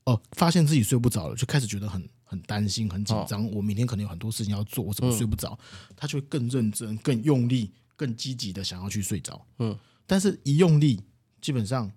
[0.06, 5.56] 哦，发现自己睡不着了，就开始觉得很很担心、很紧张，我明天可能有很多事情要做，我怎么睡不着？
[5.96, 9.40] 他就会更认真、更用力、更积极的想要去睡着。
[9.60, 11.00] 嗯，但是一用力，
[11.40, 11.92] 基本上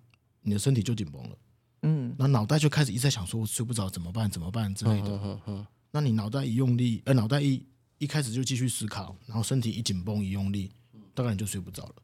[0.47, 1.37] 你的身体就紧绷了。
[1.81, 4.29] 嗯，那脑袋就开始一直在想说，我睡不着怎么办？
[4.29, 5.67] 怎么办之类的。
[5.91, 7.61] 那你脑袋一用力，呃，脑袋一
[7.97, 10.71] 一开始就继续思考，然后身体一紧绷、一用力，
[11.13, 11.95] 大概你就睡不着了。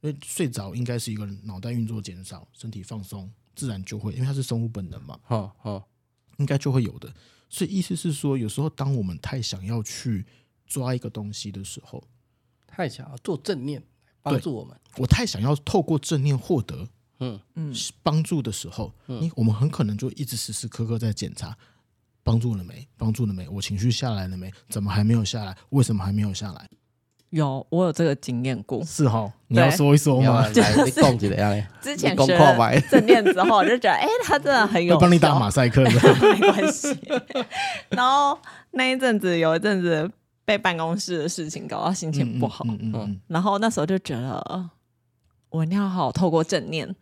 [0.00, 5.18] 因为睡着应该是一个脑袋运作减少，身体放松，自然就会，因为它是生物本能嘛。
[5.24, 5.88] 好，好，
[6.36, 7.12] 应该就会有的。
[7.48, 10.24] 所以意思是说，有时候当我们太想要去
[10.66, 12.04] 抓一个东西的时候，
[12.66, 13.82] 太想要做正念
[14.22, 16.88] 帮助我们，我太想要透过正念获得，
[17.20, 21.56] 嗯嗯，帮助的时候，你我们很可能就一直时时刻刻在检查。
[22.24, 22.86] 帮助了没？
[22.98, 23.48] 帮助了没？
[23.48, 24.52] 我情绪下来了没？
[24.68, 25.56] 怎么还没有下来？
[25.70, 26.68] 为什么还没有下来？
[27.30, 28.84] 有，我有这个经验过。
[28.84, 30.46] 是哈，你要说一说吗？
[30.46, 31.66] 来，共几的样？
[31.80, 34.98] 之前学正念之后，就觉得哎，他真的很有。
[34.98, 35.90] 帮你打马赛克的，
[36.38, 36.94] 没关系。
[37.88, 38.38] 然后
[38.72, 40.10] 那一阵子，有一阵子
[40.44, 44.70] 被办公室的事情搞到心情不好，嗯，然后那时候就觉得，
[45.50, 46.94] 我一定要好好透过正念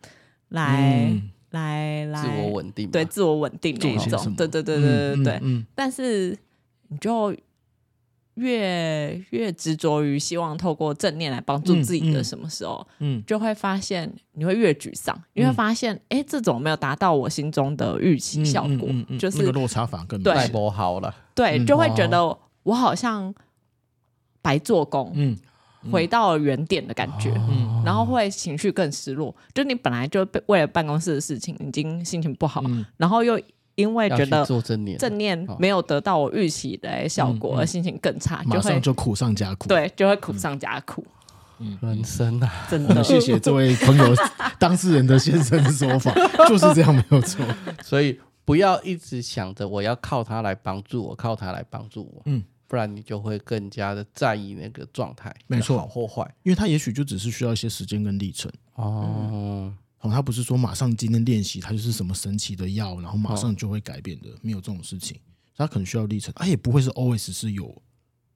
[0.49, 1.13] 来。
[1.51, 5.65] 来来，自我稳定，对，自我稳定那种，对对对对对对。
[5.73, 6.37] 但是
[6.89, 7.33] 你就
[8.33, 21.15] 越越执着于希望透过正念来帮助自己的什么时候，嗯，就会发现你会越沮丧，你会发现，哎，这种没有达到我心中的预期效果，就是那个落差反而更大，太不好了。
[21.33, 23.33] 对，就会觉得我好像
[24.41, 25.37] 白做工，嗯。
[25.91, 29.35] 回到了原点的感觉，嗯，然后会情绪更失落。
[29.53, 32.63] 就你本来就被为了办公室的事情已经心情不好，
[32.97, 33.39] 然后又
[33.75, 39.67] 因为觉得正念，正念没有得到我预期的效果，而心情更差，马上就苦上加苦。
[39.67, 41.05] 对，就会苦上加苦。
[41.59, 43.03] 嗯，人生啊，真的。
[43.03, 44.15] 谢谢这位朋友
[44.59, 46.13] 当事人的先生的说法，
[46.47, 47.45] 就是这样，没有错。
[47.83, 52.21] 所以不要一直想着我要靠他来帮助我，靠他来帮助我。
[52.25, 52.43] 嗯。
[52.67, 59.73] 不然你就会更加的在意那个状态，没错，好或坏，因为他也许就只是需要一些时间跟历程哦。
[59.97, 65.19] 好，他不是说马上今天练习，他就是什么神奇的药，然后马上就会改变的，没有这种事情。
[65.55, 67.81] 他可能需要历程，他也不会是 always 是有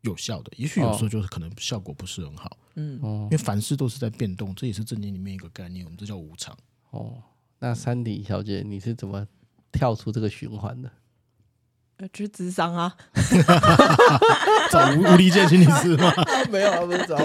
[0.01, 2.57] 有效的，也许有时候就是可能效果不是很好。
[2.75, 6.57] 嗯，哦因为凡事都是在变动，这也是正念里面一个概念，我们这叫无常。
[6.89, 7.21] 哦，
[7.59, 9.27] 那珊迪小姐，你是怎么
[9.71, 10.91] 跳出这个循环的？
[12.13, 12.93] 去智商啊，
[14.71, 16.11] 找吴吴立健心理师吗？
[16.51, 17.15] 没有，不是找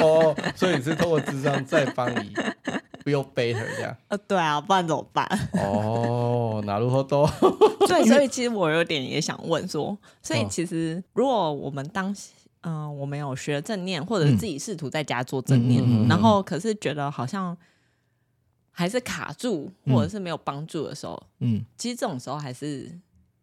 [0.00, 2.32] 哦，所以你是通过智商再帮你
[3.04, 3.96] feel better 这样？
[4.08, 5.26] 呃，对啊，不然怎么办？
[5.52, 7.28] 哦，哪路好多？
[7.86, 12.14] 对，所以其实我有点也想问说，所以其实如果我们当
[12.62, 17.56] 嗯、呃，我们有学正念，或者是自己试图在家做正念，嗯、然后可是觉得好像
[18.70, 22.90] 还是卡住，或者是没有帮助的时候，嗯，其实这种时候还是。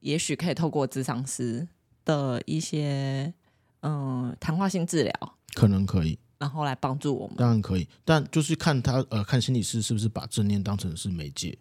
[0.01, 1.67] 也许可以透过咨商师
[2.05, 3.33] 的一些
[3.79, 7.37] 嗯谈话性治疗，可能可以，然后来帮助我们。
[7.37, 11.57] 当然可以，但就是看他呃，看心理师是不是把正念当成是媒介。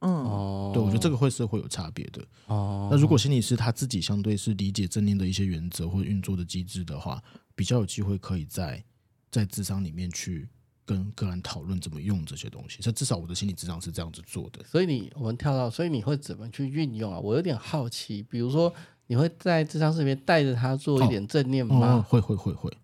[0.00, 2.24] 嗯，哦对，我觉得这个会是会有差别的。
[2.46, 7.22] 哦，那如果心理师他自己相对是理解正念的一些原则或运作的机制的话，
[7.54, 8.82] 比较有机会可以在
[9.30, 10.48] 在智商里面去。
[10.90, 14.60] 跟个人讨论怎么用这些东西，所以至少我的心理智商是这样子做的。
[14.64, 17.20] 所以你我们跳到，所以你会怎么去运用啊？
[17.20, 18.72] 我有点好奇，比如说
[19.06, 22.04] 你会在智商室里面带着他做一点正念吗？
[22.08, 22.76] 会会会会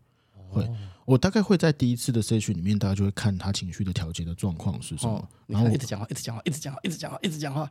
[0.48, 7.68] 会、哦，我大概会在第一次的 session 里面，大家就会看他情绪的调节的状况是什么，哦、然后一直讲话，一直讲话，一直讲话，一直讲话，一直讲话。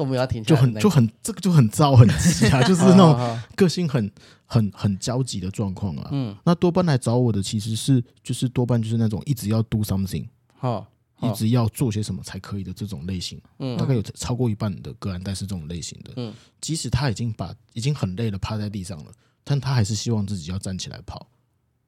[0.00, 4.10] 都没有停，就很就很这个就很糟很急啊， 就是那种个性很
[4.46, 6.08] 很很焦急的状况啊。
[6.10, 13.38] 嗯，那多半来找我的其实是就是多半就是那种一直要 do something，好，一直要做些什么才可以的这种类型。
[13.58, 16.14] 嗯，大概有超过一半的个案带是这种类型的。
[16.16, 16.32] 嗯，
[16.62, 19.12] 即使他已经把已经很累了，趴在地上了，
[19.44, 21.28] 但他还是希望自己要站起来跑，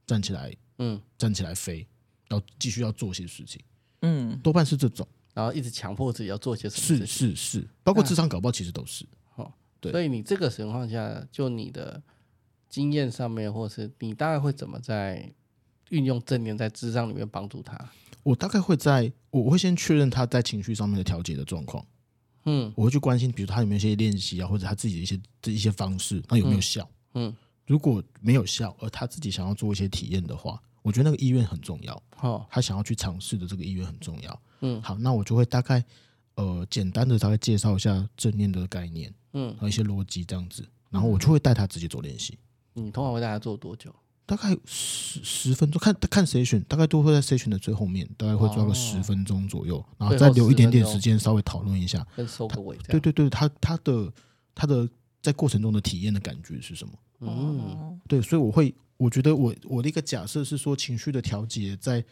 [0.06, 1.86] 站起来，嗯，站起来飞，
[2.28, 3.58] 要继续要做些事情。
[4.02, 5.08] 嗯，多半是这种。
[5.34, 7.06] 然后一直强迫自己要做些什么？
[7.06, 9.06] 是是是，包括智商搞不好其实都是。
[9.34, 9.90] 好，对。
[9.92, 12.02] 所以你这个情况下，就你的
[12.68, 15.32] 经验上面，或是你大概会怎么在
[15.90, 17.78] 运用正念在智商里面帮助他？
[18.22, 21.84] 我大概会在，我会先确认他在情绪上面的调节的状况。
[22.44, 26.88] 嗯，我会去关心，比如他有没有一些练习啊，或者他自己的一些这一些方式，他有没有效？
[27.14, 30.60] 嗯，嗯，如果没有效，而他自己想要做一些体验的话。
[30.82, 35.84] 我觉得那个意愿很重要，哦，他想要去尝试的这个意愿很重要，嗯，好，那我就会大概
[36.36, 42.38] 呃简单的大概介绍一下正念的概念，嗯，和一些逻辑这样子，然后我就会带他直接做练习。
[42.72, 43.94] 你通常会带他做多久？
[44.24, 52.76] 大概十十分钟，看看谁选，大概都会在谁选的最后面，大概会抓个十分钟左右，然后再留一点点时间稍微讨论一下，跟收个尾。
[52.88, 54.10] 对对对，他他的
[54.54, 54.88] 他的
[55.20, 56.94] 在过程中的体验的感觉是什么？
[57.20, 62.02] 嗯，对，所以我会，我觉得我我的一个假设是说，情绪的调节在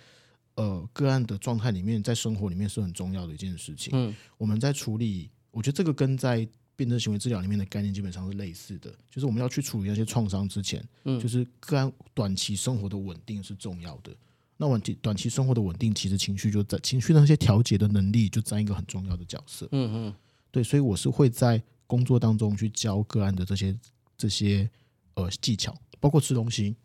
[0.54, 3.90] 呃个案的状态里面，在生活里面是很重要的一件事情。
[3.94, 6.46] 嗯，我们在处理，我觉得这个跟在
[6.76, 14.16] 辩证行为治疗里面的概念基本上是类似的，就是我们要去处理那些创伤之前，嗯，就是个案短期生活的稳定是重要的。
[14.56, 19.66] 那稳定短期生活的稳定，其实情绪就在情绪的那些调节的能力就占一个很重要的角色。
[19.72, 20.14] 嗯嗯，
[20.50, 23.74] 对，所以我是会在工作当中去教个案的这些
[24.18, 24.68] 这些
[25.14, 26.76] 呃技巧，包括吃东西，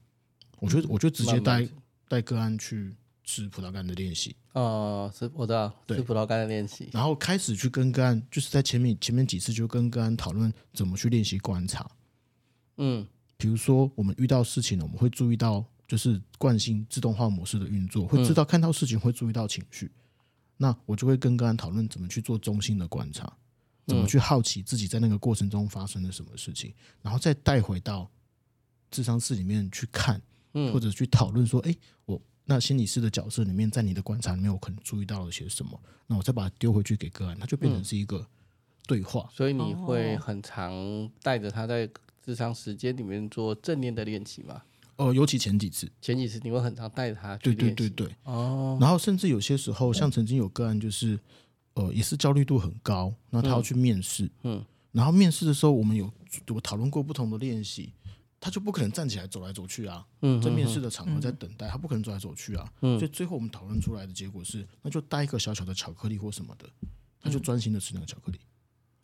[0.59, 1.68] 我觉得我就直接带
[2.07, 2.95] 带个案去
[3.26, 4.36] 吃葡萄干的练习。
[4.53, 11.89] 哦，吃我知道，吃葡萄干的练习，然后开始去跟个案，就是在前面前面几次就跟个案讨论怎么去练习观察。
[12.78, 13.05] 嗯，
[13.36, 15.65] 比如说我们遇到事情了，我们会注意到。
[15.88, 19.91] 就是惯性自动化模式的运作，会知道看到事情会注意到情绪，
[20.57, 23.32] 那我就会跟个案讨论怎么去做中心的观察，
[23.86, 26.73] 怎么去好奇自己在那个过程中发生了什么事情，
[27.03, 28.09] 然后再带回到
[28.89, 30.19] 智商室里面去看，
[30.73, 38.25] 或者去讨论说，哎，我那心理师的角色里面，在你的观察里面，我可能注意到了些什么，那我再把它丢回去给个案，它就变成是一个
[38.85, 39.27] 对话。
[39.33, 41.89] 所以你会很常带着他在
[42.25, 44.61] 日常时间里面做正念的练习吗？
[44.97, 47.53] 哦，尤其前几次，前几次你会很常带着他去。
[47.53, 51.19] 对对对对，哦，然后甚至有些时候，像曾经有个案，就是
[51.73, 56.09] 呃，也是焦虑度很高，那他要去面试，嗯，然后面试的时候，我们有
[56.47, 57.91] 我讨论过不同的练习，
[58.45, 66.69] 他就不可能站起来走来走去啊，嗯，在面试的场合在等待，他不可能走来走去啊，嗯，所以最后我们讨论出来的结果是，那就带一个小小的巧克力或什么的，
[67.19, 68.39] 他就专心的吃那个巧克力。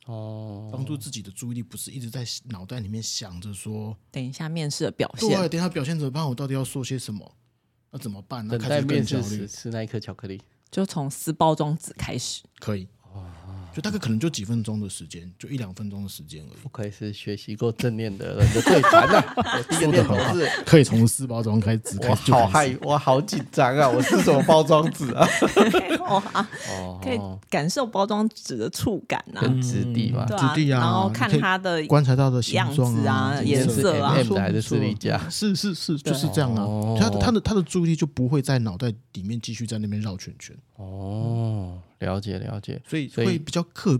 [0.06, 6.30] 哦，帮助自己的注意力不是一直在脑袋里面想着说，等一下面试的表现，对，等一下表现怎么办？
[6.30, 7.36] 我到底要说些什么？
[7.90, 8.48] 那怎么办？
[8.48, 10.40] 那开始更焦虑，吃那一颗巧克力，
[10.70, 12.88] 就从撕包装纸开始，可以。
[13.74, 16.58] 就大概可能就几分钟的时间，就一两分钟的时间而已。
[16.62, 19.34] 不愧是学习过正念的人的对谈啊！
[19.58, 21.82] 我第一个念头是可以从四包装开始。
[22.02, 23.88] 我好害，我好紧张啊！
[23.88, 25.28] 我是什么包装纸啊？
[26.70, 27.20] 哦，可以
[27.50, 35.18] 感受包装纸的触感啊，跟质地嘛，质地啊，然后看它的观察到的形状啊、颜色啊，还是视力架？
[35.30, 36.98] 是是是，就是这样啊。
[37.00, 40.56] 他他的他的注意力就不会在脑袋里面继续在那边绕圈圈。
[40.76, 41.80] 哦。
[42.02, 44.00] 了解了解，所以会比较客，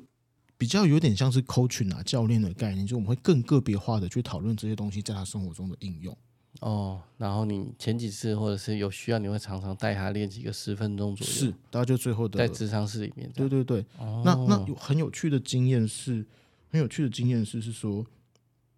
[0.58, 6.16] 比较有点像是 coaching 啊教练的概念，就我们会更个别化的去讨论这些东西在他生活中的应用。
[6.60, 13.32] 哦，然后你前几次或者是有需要，你会常常带他练几个十分钟左右，是，大家就最后的在智商室里面。
[13.34, 16.26] 对对对，哦、那那有很有趣的经验是，
[16.70, 18.06] 很有趣的经验是是说，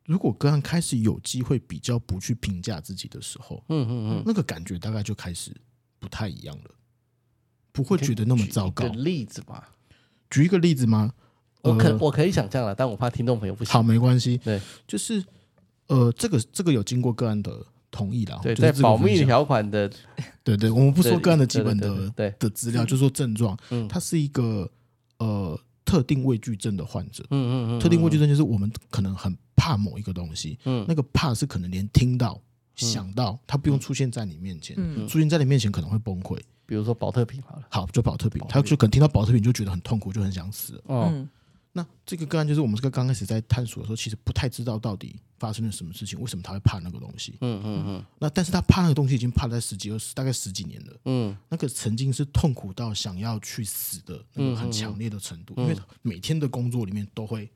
[0.05, 5.51] 如果个案开始有机会比较不去评价自己的时候，嗯嗯嗯，那个感觉大概就开始
[5.99, 6.71] 不太一样了。
[7.73, 8.87] 不会觉得那么糟糕。
[8.87, 9.69] 举个例子吧，
[10.29, 11.11] 举一个例子吗？
[11.63, 13.71] 我可我可以想象了，但我怕听众朋友不行。
[13.73, 14.37] 好，没关系。
[14.37, 15.23] 对，就是
[15.87, 18.39] 呃，这个这个有经过个案的同意了。
[18.43, 19.89] 对，在保密条款的。
[20.43, 23.57] 对对，我们不说个案的基本的对的资料，就说症状。
[23.69, 24.69] 嗯，他是一个
[25.19, 27.23] 呃特定畏惧症的患者。
[27.29, 27.79] 嗯嗯嗯。
[27.79, 30.59] 特定畏惧症就是我们可能很怕某一个东西。
[30.65, 30.83] 嗯。
[30.85, 32.41] 那个怕是可能连听到、
[32.75, 34.75] 想到，他不用出现在你面前，
[35.07, 36.39] 出现在你面前可能会崩溃。
[36.65, 40.81] 比如说保特瓶好了，好，就保特瓶，他就可能听到保特瓶就觉得很痛苦，就很想死。
[40.87, 41.29] 嗯，
[41.73, 47.35] 那这个个案就是我们这个刚开始在探索的时候，其实不太知道到底发生了什么事情，为什么他会怕那个东西。
[47.41, 48.05] 嗯嗯嗯。
[48.17, 50.97] 那但是他怕那个东西已经怕了十几二十，大概十几年了。
[51.03, 57.51] 嗯，那个曾经是痛苦到想要去死的那个很强烈的程度，因为每天的工作里面都会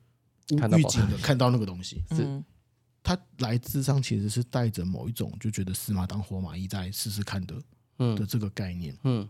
[0.50, 2.02] 预警的看到那个东西。
[2.10, 2.42] 是，
[3.08, 7.54] 他来智商其实是带着某一种就觉得死马当活马医在试试看的。
[7.98, 8.14] 嗯。
[8.14, 9.28] 的这个概念，嗯，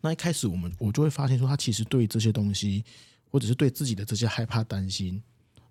[0.00, 2.84] 那一开始我们我就会发现说，他其实对这些东西，
[3.30, 5.20] 或者是对自己的这些害怕、担心，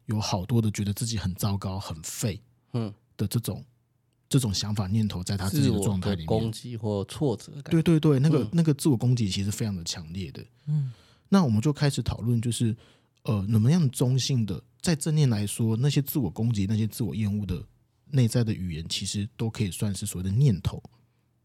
[0.07, 2.41] 有好多的觉得自己很糟糕、很废，
[2.73, 2.93] 嗯。
[3.15, 3.65] 的这种、嗯、
[4.27, 10.91] 这种想法念头，在他自己的状态里面，攻击或挫折感，对对对，那个、嗯、那个自我攻击其实非常的强烈的，嗯，
[11.29, 12.75] 那我们就开始讨论，就是
[13.23, 17.63] 呃，怎么样中性的，在正念来说，那些自我攻击、那些自我厌恶的
[18.11, 20.81] 内在的语言，其实都可以算是所谓的念头，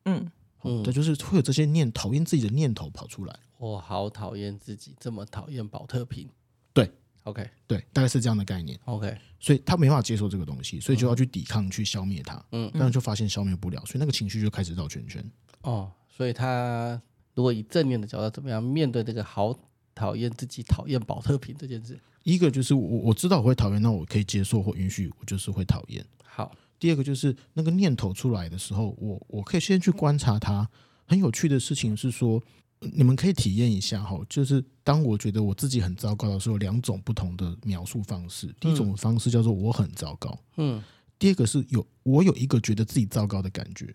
[0.04, 0.30] 嗯。
[0.64, 3.38] 嗯，对，就是会有这些念讨厌自己的念头跑出来。
[3.58, 6.28] 我好讨厌自己，这么讨厌宝特瓶。
[6.72, 6.90] 对
[7.22, 8.76] ，OK，对，大概是这样的概念。
[8.86, 12.44] OK，所以他没办法接受这个东西，所以就要去抵抗，去消灭它。
[12.50, 15.24] 嗯，但是就发现消灭不了，所以那个情绪就开始绕圈圈。
[15.62, 17.00] 哦，所以他
[17.34, 19.56] 如果以正面的角度，怎么样面对这个好
[19.98, 21.98] 讨厌自己、讨厌保特瓶这件事？
[22.22, 26.04] 一个就是我我知道我会讨厌，那我可以接受或允许，我就是会讨厌。
[26.24, 26.54] 好。
[26.78, 30.68] 第二个就是那个念头出来的时候，我我可以先去观察它。
[31.06, 32.40] 很有趣的事情是说，
[32.78, 38.54] 你们可以体验一下哈，就是当我觉得我自己很糟糕的时候，两种不同的描述方式。
[38.60, 40.80] 第一种方式叫做我很糟糕，嗯。
[41.18, 43.92] 第二个是有我有一个觉得自己糟糕的感觉。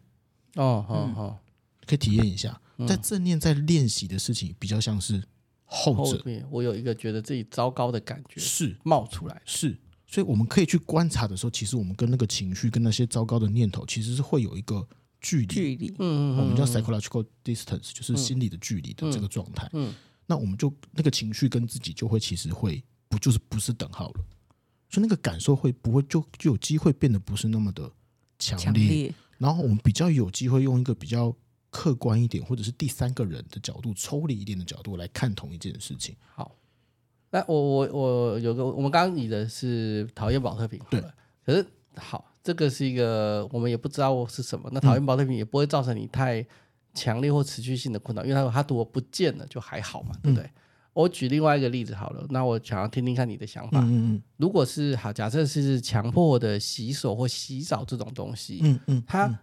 [0.56, 1.40] 哦，好好，
[1.86, 5.24] 可以体验一下，在正念在练习的事情比较像是
[5.74, 6.24] 后者。
[6.50, 9.78] 我有一个觉得自己糟糕的感觉是冒出来，是。
[10.08, 14.88] 所以我们可以去观察的时候，其实我们跟那个情绪跟那些糟糕的念头，其实是会有一个。
[15.26, 19.70] 距离，距离，嗯，我们叫 psychological distance，就是心理的距离的这个状态。
[19.72, 19.94] 嗯，
[20.26, 24.26] 那我们就那个情绪跟自己就会其实会不就是不是等号了，
[24.90, 27.90] 所以那个感受会不会就就有机会变得不是那么的
[28.38, 29.14] 强烈？
[29.38, 31.34] 然后我们比较有机会用一个比较
[31.74, 36.16] 客观一点，或者是第三个人的角度，抽离一点的角度来看同一件事情。
[36.36, 36.56] 好，
[37.32, 41.04] 那我我我有个，我们刚刚拟的是讨厌宝特瓶，对，
[41.46, 41.66] 可是
[41.96, 42.30] 好。
[42.44, 44.70] 这个是一个我们也不知道是什么。
[44.74, 46.46] 那讨厌宝特瓶也不会造成你太
[46.94, 50.44] 强烈或持续性的困扰，因为它它如果不见了就还好嘛，对不对？
[50.44, 50.52] 嗯、
[50.92, 53.80] 我举另外一个例子好了，那我想要听听看你的想法。
[53.84, 59.40] 嗯嗯，如果是好，假设是强迫的洗手或洗澡这种东西，嗯嗯，它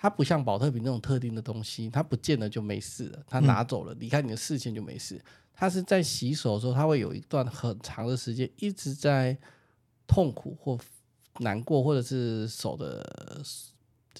[0.00, 5.20] 它不像保特瓶那种特定的东西，它不见了就没事了，它拿走了离开你的视线就没事。
[5.52, 9.36] 它是在洗手的时候，它会有一段很长的时间一直在
[10.06, 10.78] 痛苦或。
[11.38, 13.40] 难过，或者是手的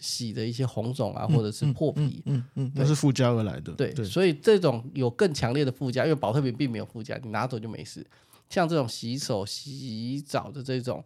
[0.01, 3.73] 洗的一些红肿啊，或者是破皮，嗯嗯，那是附加而来的。
[3.73, 8.07] 对，所以这种有更强烈的附加，因为保特瓶并没有附加，你拿走就没事。
[8.49, 11.05] 像这种洗手、洗澡的这种，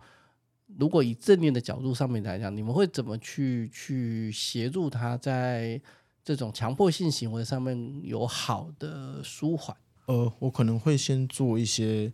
[0.79, 5.81] 如果以正念的角度上面来讲，你们会怎么去去协助他在
[6.25, 9.77] 这种强迫性行为上面有好的舒缓？
[10.07, 12.13] 呃，我可能会先做一些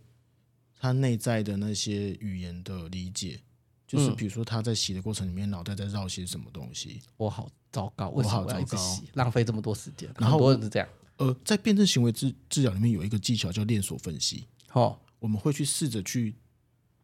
[0.79, 3.39] 他内在的那些语言的理解。
[3.87, 7.01] 就是比如说他在洗的过程里面，脑袋在绕些什么东西？
[7.17, 8.77] 我好糟糕，我好糟糕，
[9.15, 10.09] 浪费这么多时间。
[10.17, 10.87] 然后很多人是这样。
[11.17, 14.45] 呃，在辩证行为治治疗里面有一个技巧叫链锁分析。
[14.71, 16.33] 哦，我们会去试着去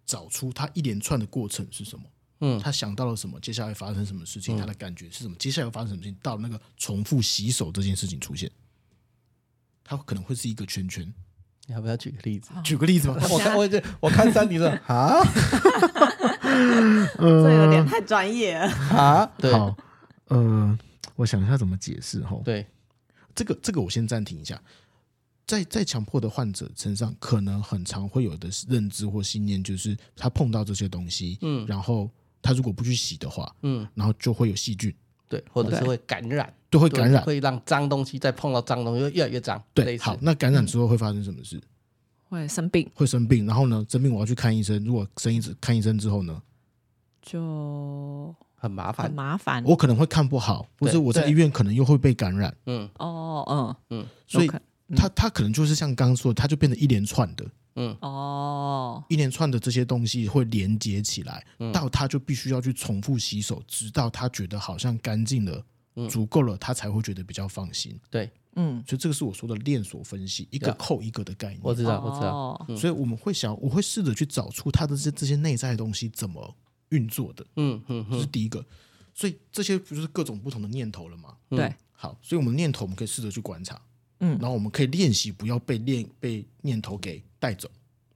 [0.08, 2.06] 找出他一连串的过程是什么。
[2.40, 3.40] 嗯，他想到了什么？
[3.40, 4.58] 接下来发生什么事情？
[4.58, 5.36] 他的感觉是什么？
[5.38, 6.18] 接下来要发生什么事情？
[6.24, 8.50] 到那个重复洗手这件事情出现，
[9.84, 11.14] 它可能会是一个圈圈。
[11.66, 12.52] 你要不要举个例子？
[12.64, 13.18] 举个例子吧。
[13.30, 15.22] 我看我我看三迪说 啊。
[17.18, 19.26] 这有点太专业了啊！
[19.38, 19.76] 对，好，
[20.28, 20.80] 呃，
[21.16, 22.40] 我想一下怎么解释哈。
[22.46, 22.66] 对，
[23.36, 24.62] 这个这个我先暂停一下。
[25.48, 32.10] 在在强迫的患者身上，可能很常会有的认知或信念，就是他碰到这些东西，嗯，然后
[32.42, 34.94] 他如果不去洗的话，嗯，然后就会有细菌，
[35.30, 39.64] 对，或者是会感染，都会感染，会让脏东西再碰到脏东西越来越脏。
[39.74, 41.60] 对，好，那感染之后会发生什么事？
[42.30, 43.46] 会生病，会生病。
[43.46, 44.84] 然后呢，生病我要去看医生。
[44.84, 46.42] 如果生一次看医生之后呢？
[47.22, 49.64] 就很麻烦，很麻烦。
[49.66, 52.54] 我可能会看不好，或者我在医院可能又会被感染。
[52.66, 54.52] 嗯，哦，嗯嗯，所以
[54.96, 65.64] 他他可能就是像刚刚说的，他就变成一连串的，嗯，哦，一连串的这些东西会连接起来，到他就必须要去重复洗手，直到他觉得好像干净了，
[66.10, 68.00] 足够了，他才会觉得比较放心。
[68.10, 71.60] 对，嗯，所以这个是我说的链锁分析，一个扣一个的概念。
[71.64, 72.78] 我知道，我知道。
[72.78, 76.56] 所以我们会想，我会试着去找出他的这这些内在的东西怎么。
[76.92, 78.66] 运作的，嗯嗯，这是第一个，
[79.14, 81.36] 所以这些不就是各种不同的念头了吗？
[81.50, 83.78] 对，好，所以我们念头我们可以试着去观察，
[84.20, 87.70] 嗯，然后我们可以练习不要被念被念头给带走，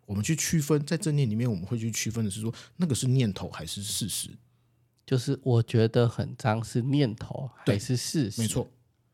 [0.05, 4.29] 我们去区分在正念里面我们会去区分的是说那个是念头还是事实，
[5.05, 8.41] 就是我觉得很脏是念头还是事实？
[8.41, 8.69] 没错，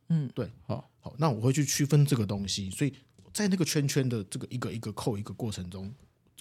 [0.09, 2.93] 嗯，对，好，好，那我会去区分这个东西，所以
[3.33, 5.93] 在那个圈圈的这个一个一个扣一个过程中，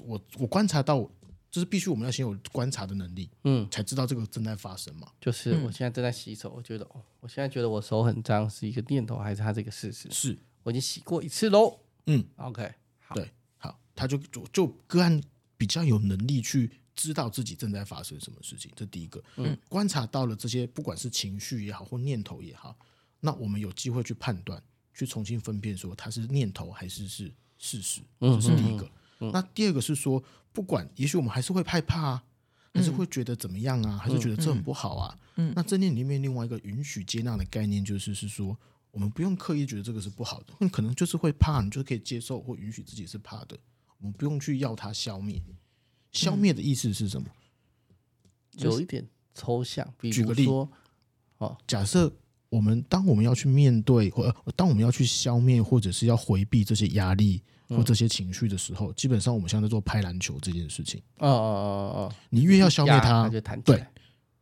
[0.04, 1.10] 我我观察到。
[1.56, 5.10] 就是必须我们要先有观察的能力，嗯，才知道这个正在发生嘛。
[5.18, 10.06] 就是我现在正在洗手，我觉得哦，我现在觉得我手很脏，是一个念头还是它这个事实？
[10.10, 11.80] 是我已经洗过一次喽。
[12.08, 15.18] 嗯，OK，好，对，好，他就就就个案
[15.56, 18.70] 比较有能力去知道自己正在发生什么事情。
[18.76, 22.76] 这第一个，嗯，观察到了这些，不管是情绪也好或念头也好，
[23.20, 28.02] 那我们有机会去判断，去重新分辨说它是念头还是是事实。
[28.20, 28.84] 这是第一个。
[28.84, 32.24] 嗯嗯、那第二个是说，不管，也许我们还是会害怕啊，
[32.74, 35.18] 还是会觉得怎么样啊，还是觉得这很不好啊。
[35.36, 38.56] 嗯，那正念里面另外一个允许接纳的概念，就是是说，
[38.90, 43.56] 我们不用刻意觉得这个是不好的，你可能就是会怕，你就可以接受或允许自己是怕的，
[43.98, 45.42] 我们不用去要它消灭。
[46.12, 47.26] 消灭的意思是什么？
[48.52, 50.70] 有一点抽象，比如说，
[51.38, 52.10] 哦，假设
[52.48, 57.42] 我们当我们要去面对，或当我们要去消灭，或者是要回避这些压力。
[57.68, 61.00] 或这些情绪的时候，基本上我们现在在做拍篮球这件事情。
[61.18, 63.28] 哦哦哦哦，你越要消灭它，
[63.64, 63.84] 对，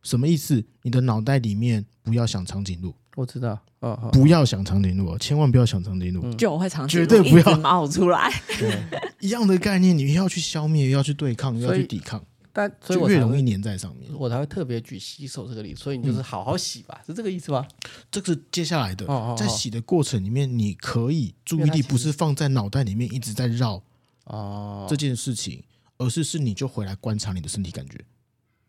[0.03, 0.63] 什么意思？
[0.83, 8.31] 你的脑袋里面不要想长颈鹿，我知道，哦哦，不要想长颈鹿，千万不要想长颈鹿，就我会长颈鹿绝对不要冒出来。
[8.59, 8.83] 对，
[9.19, 12.23] 一样的概念，你要去消灭，要去对抗，要去抵抗，
[12.55, 14.09] 但所以就越容易粘在上面。
[14.17, 17.67] 我才会特别举洗手这个例子，所以你就是好好洗吧，是这个意思吗？
[18.09, 23.83] 这个是接下来的，在洗的过程里面，你可以注意力不是放在脑袋里面一直在绕
[24.23, 24.87] 哦。
[24.89, 25.61] 这件事情，
[25.97, 27.99] 而是是你就回来观察你的身体感觉。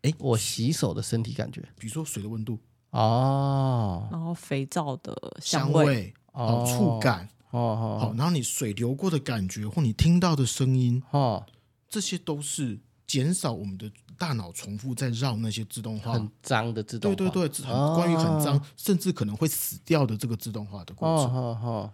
[0.01, 2.59] 哎，我洗手的身体感觉，比如说水的温度。
[2.89, 11.45] 哦，然后肥皂的香味哦，触感哦，好，然后你水流过的感觉或你听到的声音哦，
[11.89, 16.13] 这些都是减少我们的大脑重复在绕那些自动化。
[16.13, 21.91] 很脏的自动化，对对对，很关于很脏甚至可能会死掉的这个自动化的过程，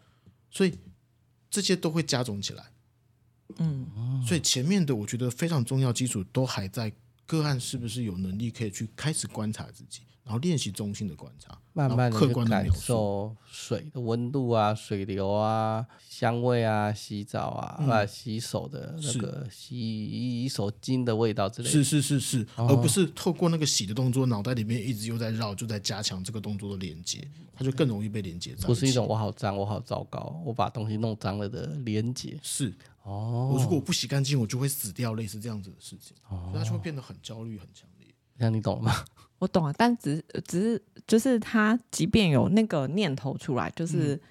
[0.51, 0.78] 所以
[1.49, 2.66] 这些都会加重起来，
[3.57, 6.91] 嗯，所以前面的我觉得非常重要基础都还在。
[7.26, 21.72] 个案是不是有能力可以去开始观察自己，然后练习中性的观察，慢慢的客观感受水的温度啊、水流啊、香味啊、洗澡啊、嗯、啊洗手的那个洗手巾的味道之类的。
[21.72, 28.66] 是是是是，哦、而不是透过那个洗的动作，脑袋里面一直又在绕，就在加强这个动作的连接，它就更容易被连接在。
[28.66, 32.40] 不是一种我好脏，我好糟糕，我把东西弄脏了的连接。
[32.42, 32.74] 是。
[33.04, 38.08] 哦，我如果我不洗干净，我就会死掉，类似这样子的事情，哦，所以他就会变得很焦虑、很强烈。
[38.38, 38.96] 这样你懂了吗？
[39.44, 44.22] 我懂啊，但只只是就是他，即便有那个念头出来，就是、嗯、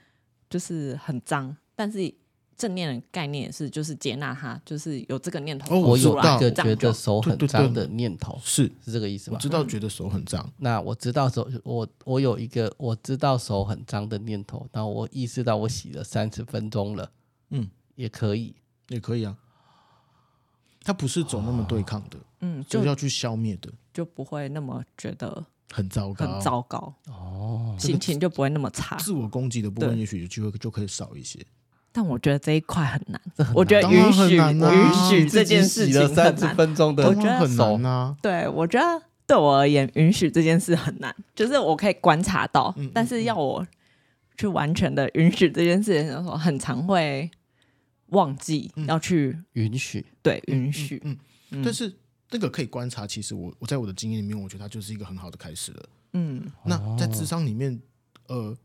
[0.49, 2.15] 就是很脏，但是
[2.57, 5.75] 正念的概念也是，就是接纳他，就是有这个念头。
[5.75, 9.37] 哦，我有一个觉得手很脏的念头，是是这个意思吗？
[9.37, 17.11] 我知道觉得手很脏，嗯、那我知道手我我有一个我知道手很脏的念头，然后我意识到我洗了三十分钟了，
[17.51, 18.55] 嗯，也可以。
[18.89, 19.35] 也可以啊，
[20.83, 31.39] 他不是走那么对抗的，嗯，就要去消灭的，就不会那么觉得很糟糕，很糟糕哦，心情就不会那么差，自我攻击的部分也许有机会就可以少一些。
[31.91, 33.21] 但我觉得这一块很难，
[33.55, 38.17] 我觉得允许允许这件事情三十分钟的，我觉得很难啊。
[38.23, 43.67] 对，我觉得对我而言，允许这件事很难，就是我可以观察到，但是要我
[44.37, 47.31] 去完全的允许这件事情的时候，很常会。
[48.09, 51.17] 忘记要去允许，对，允许，嗯，
[51.65, 51.91] 但是
[52.33, 55.89] 那个可以观察，其实我我在我的经验里面，我觉得它就是一个很好的开始了。
[56.15, 57.79] 嗯，那在智商里面，
[58.27, 58.57] 呃，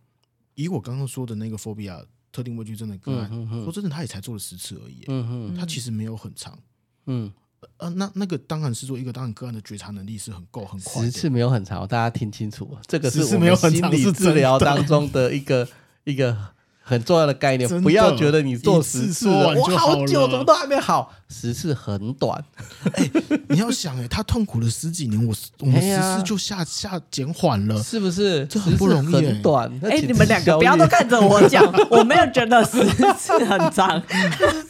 [0.56, 3.30] 以我刚刚说的那个 phobia 特定畏惧症的个案，
[3.64, 6.58] 说真的，他也才做了十次而已，嗯嗯，他其实没有很长，
[7.06, 7.32] 嗯，
[7.78, 15.68] 呃，那那个当然是做一个当然个案的觉察能力是很够很快，十次没有很长，大家听清楚，这个是我们心理治疗当中的一个
[16.06, 16.57] 一个。
[16.90, 22.42] 很重要的概念，不要觉得你做十次，我好久怎么都还没好，十次很短。
[22.96, 23.12] 哎，
[23.50, 28.46] 你要想，哎，他痛苦了十几年，我我们十次就下下减缓了，是不是？
[28.46, 29.70] 这很不容易，很短。
[29.84, 31.62] 哎，你们两个不要都看着我讲，
[31.92, 32.86] 我没有觉得十
[33.16, 34.02] 次很长，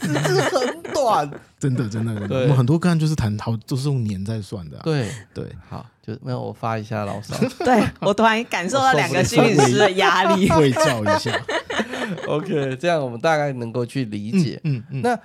[0.01, 1.29] 十次很短。
[1.59, 4.77] 真的，真的，我们很多个案就是谈好，都是用年在算的。
[4.83, 7.35] 对对，好，就没有我发一下牢骚。
[7.65, 11.31] 对，我突然感受到两个心理师的压力，会照一下。
[12.27, 14.59] OK，这样我们大概能够去理解。
[14.63, 15.01] 嗯嗯。
[15.01, 15.19] 嗯嗯，那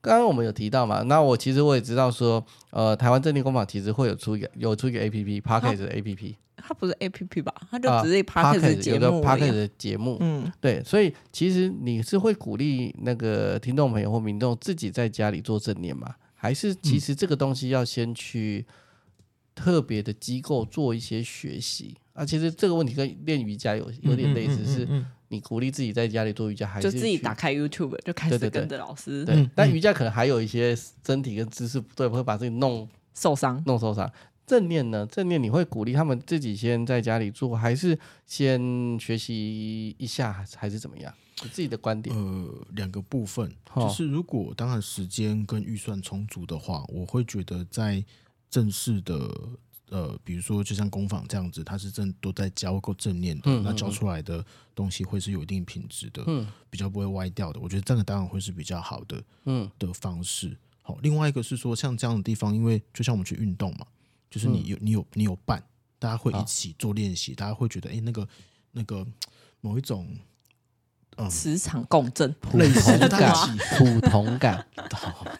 [0.00, 1.02] 刚刚我们有提到嘛？
[1.02, 6.34] 那我其实我也知道说，呃，台湾正念工坊其实会有出一个有出一个 APP，Podcast 的 APP。
[6.62, 7.54] 它不是 APP 吧？
[7.70, 9.22] 它就只是的节目。
[9.22, 10.18] Podcast 的节目。
[10.20, 10.82] 嗯，对。
[10.84, 16.14] 所以其实你是会鼓励那个听众朋友或民众自己在家里做正念吗？
[16.34, 18.66] 还是其实这个东西要先去
[19.54, 21.96] 特别的机构做一些学习？
[22.12, 24.86] 啊，其实这个问题跟练瑜伽有有点类似，是。
[25.32, 29.24] 你鼓励自己在家里做瑜伽，还是就自己打开 YouTube 就开始跟着老师？
[29.24, 30.76] 对，但瑜伽可能还有一些
[31.06, 34.10] 身体跟姿势不对，会把自己弄受伤，弄受伤。
[34.44, 35.06] 正念呢？
[35.06, 38.60] 正念你会鼓励他们自己先在家里做，还是先
[38.98, 41.14] 学习一下，还是怎么样？
[41.44, 42.14] 你自己的观点？
[42.16, 48.04] 呃，两个部分，就是如果当然时间跟预算充足的话，我会觉得在
[48.50, 49.30] 正式的。
[49.90, 57.58] 呃，比如说，就像工坊这样子，他是正都在教够正念的，嗯、那教出来的东西会是有一定品质的，嗯，比较不会歪掉的。
[57.58, 60.56] 我觉得这个当然会是比较好的，嗯，的方式。
[60.80, 63.86] 好，另外一个是说，像这样的地方，因为就像我们去运动嘛，
[64.30, 65.60] 就是你有你有你有伴，
[65.98, 68.28] 大家会一起做练习，大家会觉得，哎、欸，那个
[68.70, 69.04] 那个
[69.60, 70.06] 某一种，
[71.16, 73.34] 嗯，磁场共振，类似的感，
[73.76, 74.64] 普通感，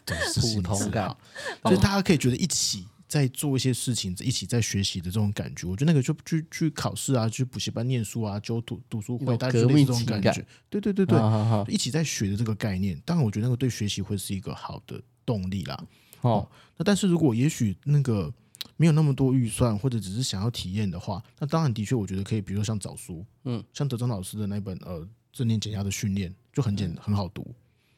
[0.05, 1.15] 对，普通感，
[1.63, 2.85] 所以大家可以觉得一起。
[3.11, 10.21] 在做一些事情，一起在学习的这种感觉，我觉得那个就去去考试啊，去补习班念书啊，就读读书会，大家就这种感？
[10.21, 11.19] 觉，对对对对，
[11.67, 15.85] 一起在学的这个概念，当然我觉得那个对学习会是一个好的动力啦。
[16.21, 18.33] 哦，那但是如果也许那个
[18.77, 27.53] 没有那么多预算，或者只是想要体验的话，那当然的确，我觉得可以，比如说像找书，嗯，像德章老师的那本呃正念减压的训练就很简、嗯、很好读，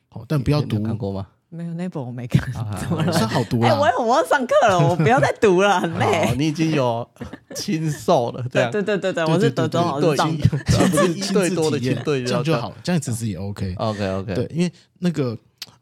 [0.09, 0.82] 好，但不要读。
[0.82, 1.28] 看过吗？
[1.56, 2.51] 没有那本我没看，
[3.14, 3.70] 是好读啊！
[3.70, 6.34] 哎，我我要上课了，我不要再读了， 很累。
[6.36, 7.08] 你已经有
[7.56, 10.47] 亲授了，对对对对对，我是德章老师上的，
[10.89, 13.76] 不是一对多的亲对，这样就好，这样其实也 OK。
[13.78, 15.38] OK OK，对，因为那个。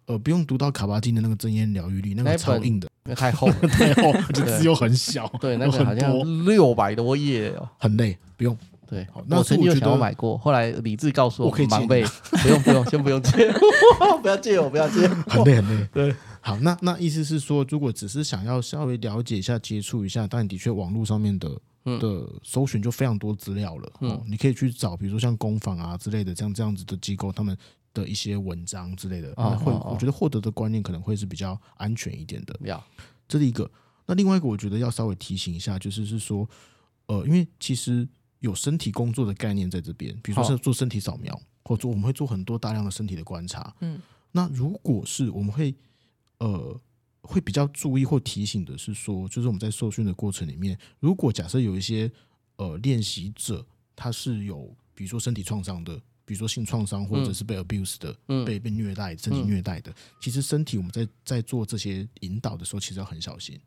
[0.08, 8.58] 呃，不用读到卡巴金的那个真言疗愈力，那个超硬的，那太厚了，太厚，字又很小，对，那个好像六百多页哦，很累，不用。
[8.92, 12.04] 对，那我曾经有想要买过，后来理智告诉我，我可以盲背，
[12.44, 13.32] 不用不用，先不用借，
[14.22, 15.88] 不要借我，不要借，很累很累。
[15.94, 21.50] 对，好，那那意思是说，如果只是想要稍微了解一下、接触一下，但的确网络上面的
[21.86, 27.58] 的搜寻就非常多资料了，嗯，你可以去找，比如说像工坊啊之类的，像这样子的机构，他们。
[27.94, 32.58] 的一些文章之类的，会我觉得获得的观念可能会是比较安全一点的。
[32.62, 32.82] 要，
[33.28, 33.70] 这是一个。
[34.06, 36.50] 那另外一个，我觉得要稍微提醒一下，就是是说，
[37.08, 38.08] 呃，因为其实
[38.42, 43.74] 有身体工作的概念在这边，比如说是做身体扫描，或者我们会做很多大量的身体的观察。
[43.80, 44.00] 嗯，
[44.34, 45.74] 那如果是我们会
[46.40, 46.80] 呃
[47.22, 52.12] 会比较注意或提醒的是说，就是我们在受训的过程里面，如果假设有一些
[52.58, 53.66] 呃练习者
[53.96, 56.00] 他是有比如说身体创伤的。
[56.24, 63.60] 比如说性创伤，或者是被 abuse 的，嗯、被被虐待、身体虐待的，嗯、其实身体我们在在做这些引导的时候，其实要很小心。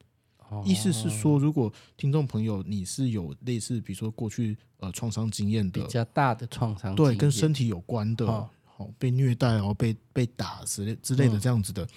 [0.49, 11.89] 哦、意思是说，如果听众朋友你是有类似，比如说过去呃创伤经验的，比较大的创伤，对，跟身体有关的，好、哦、被虐待然后被被打之类之类的这样子的，嗯、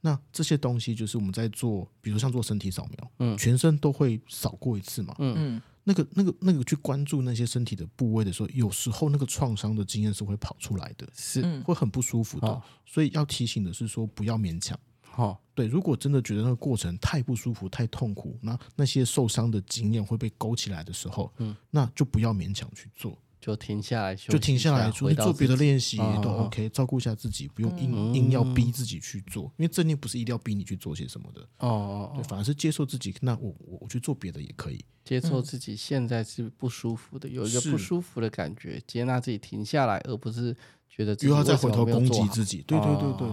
[0.00, 5.34] 那这些东西就是我们在做，比如像做身体扫描，嗯，全身都会扫过一次嘛，嗯。
[5.36, 5.62] 嗯。
[5.84, 11.42] 那个、那个、那个去关注那些身体的部位的时候，有时候那个创伤的经验是会跑出来的，是。
[11.62, 12.46] 会很不舒服的。
[12.46, 14.78] 哦、所以要提醒的是说，不要勉强。
[15.12, 23.16] 好、哦，对，如果真的觉得那个过程太不舒服、太痛苦，那那些受伤的经验会被勾起来的时候，嗯，那就不要勉强去做。
[23.40, 33.12] 就停下来，就停下来，出去做别的练习也都 OK，照顾一下自己，不用硬硬要逼自己去做，因为正念不是一定要逼你去做些什么的哦哦，对，反而是接受自己。
[33.20, 40.56] 那我我我去做别的也可以，接受自己现在是不舒服的，有一个不舒服的感觉，接纳自己停下来，而不是
[40.94, 42.62] 觉得又要再回头攻击自己。
[42.66, 43.12] 对对对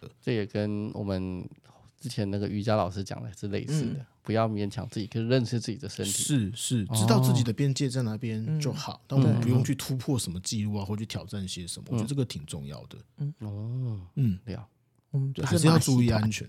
[0.00, 1.48] 对，这也跟我们。
[2.00, 6.12] 之前那个瑜伽老师讲的是类似的，不要勉强自己，可以认识自己的身体。
[6.12, 11.88] 是是，知道自己的边界在哪边就好，但我们不用去突破什么记录啊，或去挑战些什么。
[11.90, 12.98] 我觉得这个挺重要的。
[13.16, 14.64] 嗯哦，嗯，对啊，
[15.12, 16.48] 嗯，还是要注意安全。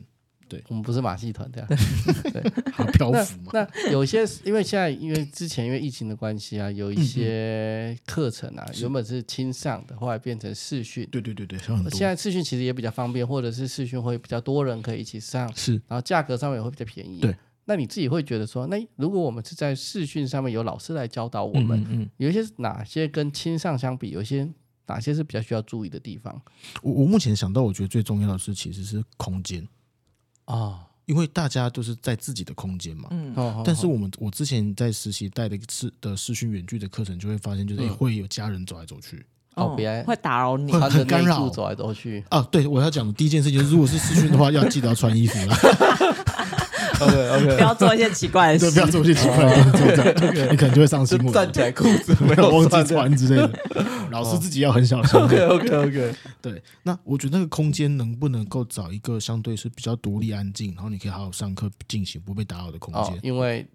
[0.50, 1.70] 对，我们不是马戏团这样，
[2.34, 3.52] 对，好漂浮嘛。
[3.54, 11.08] 那有些因为现在因为之前因为疫情的关系啊，有一些课程啊，原本是亲上的，后来变成视讯。
[11.12, 11.60] 对对对对，
[11.92, 17.20] 现在视讯其实也比较方便，或者是视讯会比较多人可以一起上，是，然后价格上面也会比较便宜。
[17.20, 17.36] 对，
[17.66, 24.50] 那你自己会觉得说，那如果我们是在视讯上面有老师来教导我们，嗯，有一些哪些跟亲上相比，有一些
[24.88, 26.42] 哪些是比较需要注意的地方？
[26.82, 29.68] 我我目前想到，我觉得最重要的是其实是空间
[30.54, 30.86] 啊。
[31.06, 39.26] 因为大家都是在自己的空间嘛，嗯，但是我们我之前在实习带的一次的视讯远距的课程，就会发现就是会有家人走来走去，
[39.56, 42.24] 哦，别会打扰你，会很干扰，走来走去。
[42.30, 42.48] 啊。
[42.52, 45.56] 对，我要讲的第一件事就是，如果是视讯的话，要记得要穿衣服了。
[47.00, 53.86] OK OK，不要做一些奇怪的事，不要做一些奇怪的动作，你可能就会上新闻，站起来裤子没有忘记穿之类的。
[54.12, 55.20] 老师自己要很小心。
[55.20, 56.62] OK OK OK，对。
[56.84, 63.18] 那我觉得那个空间能不能够找一个相对是比较独立安静，然后你可以好好上课进行不被打扰的空间？
[63.22, 63.66] 因为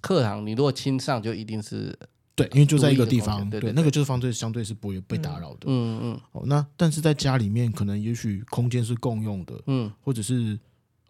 [0.00, 1.96] 课堂你如果亲上，就一定是
[2.34, 5.66] 对，因为就在一个地方，对，那个就是方对相对是不会被打扰的。
[5.66, 6.20] 嗯嗯。
[6.32, 10.58] 哦，那但是在家里面，可能也许空间是共用的，嗯，或者是。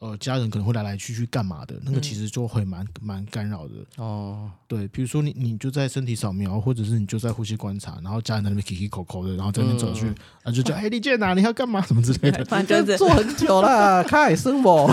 [0.00, 4.50] 呃，家人可能会来来去去干嘛的，那个其实就会蛮蛮干扰的哦。
[4.68, 11.32] 对，比如说你你就在身体扫描，或者是你就在呼吸观察，然后家人在那边咳咳口口的，然后在那边走去，啊就叫 哎你健哪？
[11.32, 11.80] 你要干嘛？
[11.80, 14.90] 什么之类的， 反正 坐很久了，开生不？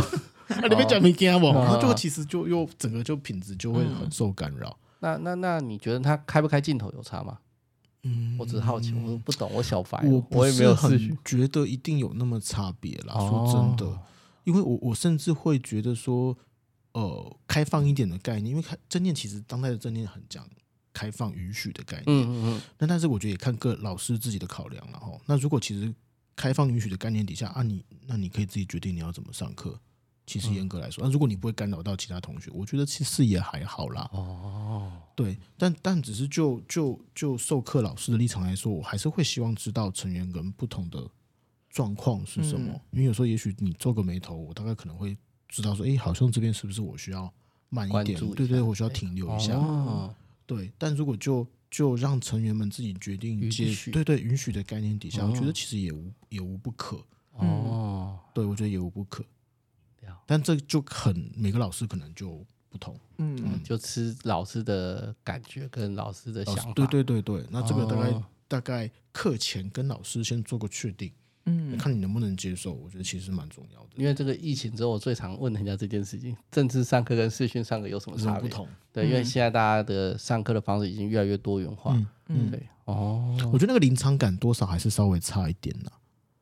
[0.47, 1.47] 那边讲没惊不？
[1.47, 4.78] 然后就其实就又整个就品质就会很受干扰。
[4.99, 7.38] 那那那你觉得他开不开镜头有差吗？
[8.04, 13.14] 嗯，我只是好奇，我不懂，我小白，我我也没有很觉得一定有那么差别啦。
[13.16, 13.97] 说真的。
[14.43, 16.37] 因为我我甚至会觉得说，
[16.93, 20.47] 呃，开放一点的概念，因为开正念其实当代的正念很讲
[20.93, 22.61] 开放允许的概念，嗯嗯嗯。
[22.77, 25.11] 那但是我觉得也看各老师自己的考量了哈。
[25.25, 25.93] 那如果其实
[26.35, 29.79] 开放允许的概念底下啊，你那你可以自己决定你要怎么上课。
[30.27, 34.07] 其实严格来说，那如果你不会干扰到其他同学，我觉得其实也还好啦。
[34.13, 41.05] 哦，对，但但只是就就就授课老师的立场来说，我还是会希望知道成员跟不同的。
[41.72, 42.80] 状况是什么？
[42.91, 45.17] 因为有时候也许你皱个眉头，我大概可能会
[45.47, 47.32] 知道说，哎，好像这边是不是我需要
[47.69, 49.55] 慢一点，对对，我需要停留一下。
[49.55, 50.13] 哦，
[50.45, 57.01] 对，但如果就就让成员们自己决定接允许对对允许的概念底下，哦我觉得其实也无也无不可。
[57.34, 59.24] 哦，对，我觉得也无不可。
[60.28, 62.97] 但这就很每个老师可能就不同。
[63.17, 66.74] 嗯，就吃老师的感觉跟老师的想法。
[66.74, 71.09] 对对对对，那这个大概、哦大概课前跟老师先做个确定，
[71.45, 72.73] 嗯，看你能不能接受。
[72.73, 73.89] 我觉得其实蛮重要的。
[73.95, 78.67] 因为这个疫情之后，我最常问人家这件事情：政治上课跟视讯上课有什么差不同？
[78.93, 81.93] 对，因为现在大家的上课的方式已经越来越多元化。
[81.95, 85.91] 嗯嗯，对，哦，我觉得那个临场感多少还是稍微差一点啦。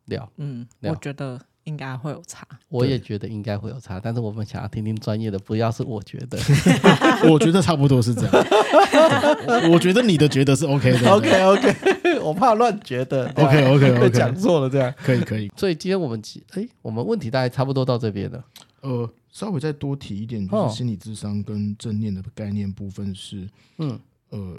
[0.05, 2.47] 了，嗯，我觉得应该会有差。
[2.67, 6.37] 我也觉得应该会有差，但是我们想要听听专业的，不要是我觉得。
[7.29, 8.31] 我觉得差不多是这样。
[8.33, 11.11] 我 我觉得你的觉得是 OK 的。
[11.11, 11.75] OK OK，
[12.19, 13.27] 我怕乱觉得。
[13.37, 14.93] OK OK 被 OK，讲错了这样。
[14.97, 15.51] 可以可以。
[15.55, 18.43] 所以今天我们哎，我们问题大概差不多到这边了。
[18.81, 23.45] 呃，稍微再多提一点，就是心理智商跟正念的概念部分是，
[23.77, 23.99] 嗯，
[24.29, 24.57] 呃，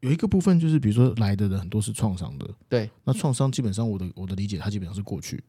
[0.00, 5.42] 有一个部分就是，比如说来的人很多是创伤的，对，那创伤基本上我的我的理解，它基本上是过去，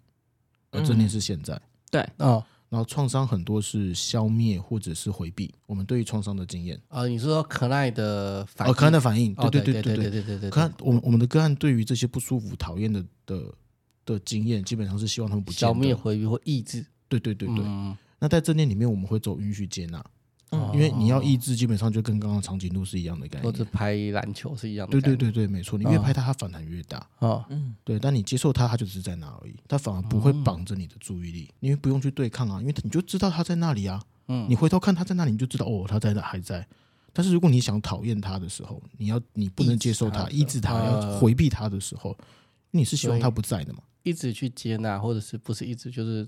[0.70, 1.60] 而正念是现在。
[1.90, 2.44] 对，哦
[2.74, 8.74] 然后创伤很多是消灭或者是回避我们对于创伤的经验，啊，你是说可奈的反哦，应？
[8.74, 10.50] 可耐的反应，哦，对对对对对对对对对。
[10.50, 13.44] 可爱我们我们的个案对于这些不舒服、讨厌的的
[14.04, 16.84] 的经验，基本上是希望他们不见消灭回避或抑制。
[17.08, 17.64] 对对对对。
[17.64, 20.02] 嗯那在正念里面，我们会走允许接纳，
[20.54, 23.66] 嗯因为你要抑制，基本上就跟刚刚长颈鹿是一样的概或者。
[23.66, 24.92] 拍篮球是一样的。
[24.92, 27.06] 对对对对，没错，你越拍它，它反弹越大。
[27.20, 34.02] 哦，嗯对，但你接受它，它就只是在那而已，它反而不会绑着你的注意力，因为不用去对抗啊，因为你就知道它在那里啊。
[34.28, 36.66] 嗯你回头看它在那里，你就知道哦，它在那还在。
[37.12, 42.18] 但是如果你想讨厌它的时候，你要你不能接受它，抑制它，呃要回避它的时候，
[42.72, 43.80] 你是希望它不在的嘛？
[44.04, 46.28] 一直去接纳，或者是不是一直就是练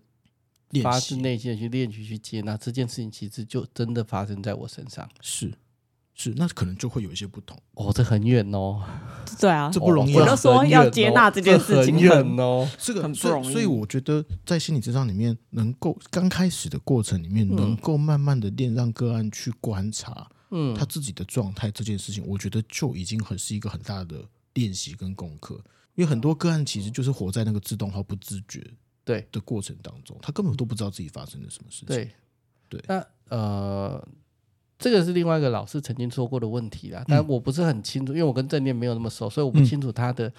[0.82, 5.08] 发自内心的去练习去接纳这件事情，其实就真的发生在我身上。
[5.22, 5.54] 是
[6.18, 7.58] 是，那可能就会有一些不同。
[7.74, 8.82] 哦，这很远哦，
[9.38, 12.66] 对啊，这不容易啊我就说要接纳这件事情很远哦。
[12.78, 24.24] 这个很不容易所以，我觉得在心理咨商里面，能够刚开始的过程里面，嗯能够慢慢的练，让个案去观察嗯他自己的状态，这件事情，我觉得就已经很是一个很大的
[24.54, 25.62] 练习跟功课。
[25.96, 28.66] 因为很多个案其实就是活在那个自动化、不自觉
[29.06, 31.88] 对的过程当中，他根本都不知道自己发生了什么事情。
[31.88, 32.12] 对
[32.68, 34.06] 对那呃，
[34.78, 40.30] 这个是另外一个老师曾经说过的问题啦，但我不是很清楚，因为我跟正念没有那么熟，所以我不清楚他的、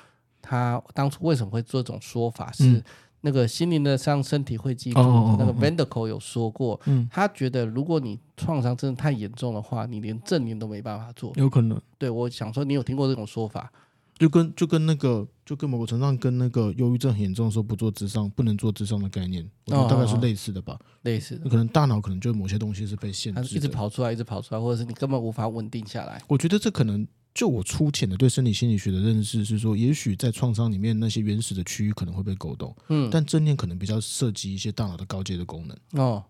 [0.43, 2.65] 他当初为什么会做这种说法是。
[2.73, 2.83] 嗯
[3.23, 5.01] 那个心灵的伤，身体会记住。
[5.01, 11.33] 那个哦 Vanderco 有说过，嗯，他觉得如果你创伤真的太严重的话，你连正念都没办法做。
[11.35, 13.73] 有可能对我想说，你有听过这种说法？
[14.19, 20.79] 就跟就跟那个就跟某个程度上跟那个忧郁症很严重的时候不做智商，不能做智商的概念，我觉得大概是类似的吧。
[21.03, 23.69] 类似的，可能大脑可能就某些东西是被限制一直。
[23.69, 26.23] 跑出来，一直跑出来，或者是你根本无法稳定下来。
[26.29, 36.25] 我觉得这可能就我粗浅的对生理心理学的认识是说，也许在创伤里面那些原始的区域可能会被勾动，嗯，但正念可能比较涉及一些大脑的高阶的功能，哦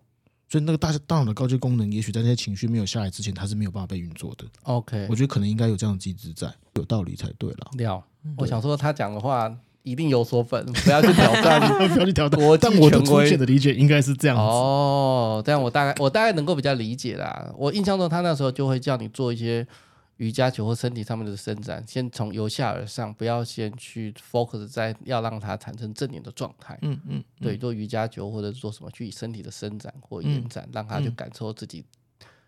[0.49, 4.45] 所以那个大大脑的高阶功能，也许在那些情绪没有下来之前，它是没有办法被运作的。
[4.63, 7.71] ，OK，我觉得可能应该有这样的机制在，有道理才对了。
[7.77, 8.03] 了。
[8.37, 11.61] 我想说，他讲的话一定有所本，不要去挑战。
[11.95, 14.41] 不要去挑战，但我的粗浅的理解应该是这样子。
[14.41, 17.53] 哦，这样我大概我大概能够比较理解啦。
[17.57, 19.65] 我印象中，他那时候就会叫你做一些
[20.17, 26.77] 瑜伽球或身体上面的伸展，先从由下而上，不要先去 focus 在要让它产生正念的状态。
[26.81, 31.85] 嗯嗯，对，做瑜伽球或者做什么去以身体的伸展或延展，让他去感受自己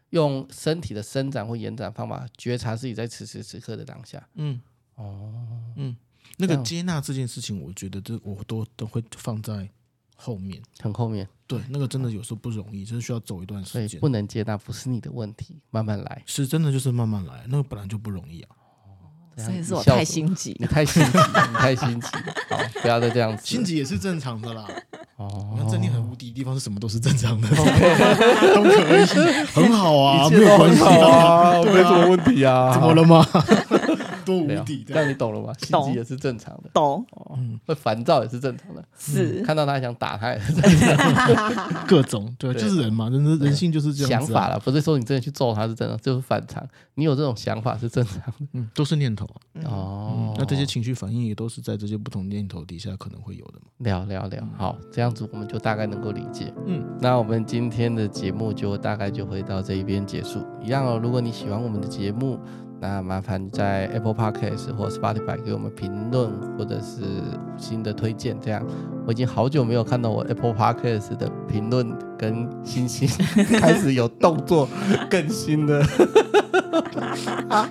[0.10, 4.28] 用身体的伸展或延展方法觉察自己在此时此刻的当下。
[4.36, 4.60] 嗯，
[4.96, 5.34] 哦，
[5.76, 5.96] 嗯。
[6.38, 9.70] 那个接纳这件事情，我觉得这我都都会放在
[10.20, 10.62] 后面。
[10.82, 14.00] 很后面，对，那个真的有时候不容易，就是需要走一段所以时间。
[14.02, 16.22] 不能接纳不是你的问题，慢慢来。
[16.26, 18.50] 是真的就是慢慢来，那个本来就不容易啊。
[19.38, 22.08] 所以是我太心急你太心急，你太心急，
[22.52, 23.46] 好，不要再这样子。
[23.46, 24.68] 心急也是正常的啦。
[25.16, 27.48] 哦你看正念很无敌的地方是什么都是正常的，
[28.56, 29.06] 都可以，
[29.54, 31.16] 很好啊， 一没有关切都很好系啊，
[31.56, 32.74] 啊，没什么问题啊。
[32.74, 33.26] 怎么了吗？
[34.30, 34.64] 多无没有？
[34.64, 35.54] 敌这样你懂了吗？
[35.58, 38.84] 心急也是正常的，懂哦，会烦躁也是正常的。
[38.98, 44.36] 是看到他想打他也是正常各种对，对就是人嘛，人的人性就是这的样子啊。
[44.36, 46.66] 想法了，不是说你真的去揍他是正常，就是反常。
[46.94, 48.48] 你有这种想法是正常的。
[48.54, 49.66] 嗯，都是念头啊。
[49.66, 53.68] 哦，那这些情绪反应也都是在这些不同念头底下可能会有的嘛。
[53.80, 56.54] 聊聊聊，好，这样子我们就大概能够理解。
[56.68, 60.46] 嗯，那我们今天的节目就大概就会到这一边结束。
[60.62, 62.38] 一样哦，如果你喜欢我们的节目，
[62.82, 67.02] 那麻烦在 Apple Podcast 或 Spotify 给我们评论或者是
[67.58, 68.38] 新的推荐。
[68.40, 68.66] 这样，
[69.06, 73.08] 我已经好久没有看到我 Apple Podcast 的评论跟星星
[73.60, 74.68] 开始有动作
[75.10, 75.84] 更新了。
[77.50, 77.68] 啊，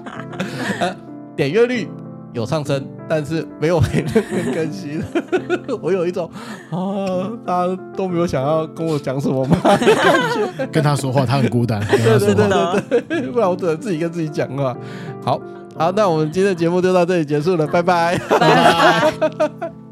[1.36, 1.88] 点阅率
[2.32, 5.02] 有上升，但是没有评论跟更新。
[5.80, 6.30] 我有一种
[6.70, 9.56] 啊，大家都没有想要跟我讲什么吗？
[9.62, 9.78] 感
[10.56, 11.80] 觉跟他说话，他很孤单。
[11.88, 14.76] 对对对对对， 不然我只能自己跟自己讲话。
[15.24, 15.40] 好
[15.78, 18.18] 好，那我们今天的节目就到这里结束了，拜拜。
[18.28, 19.87] 拜拜。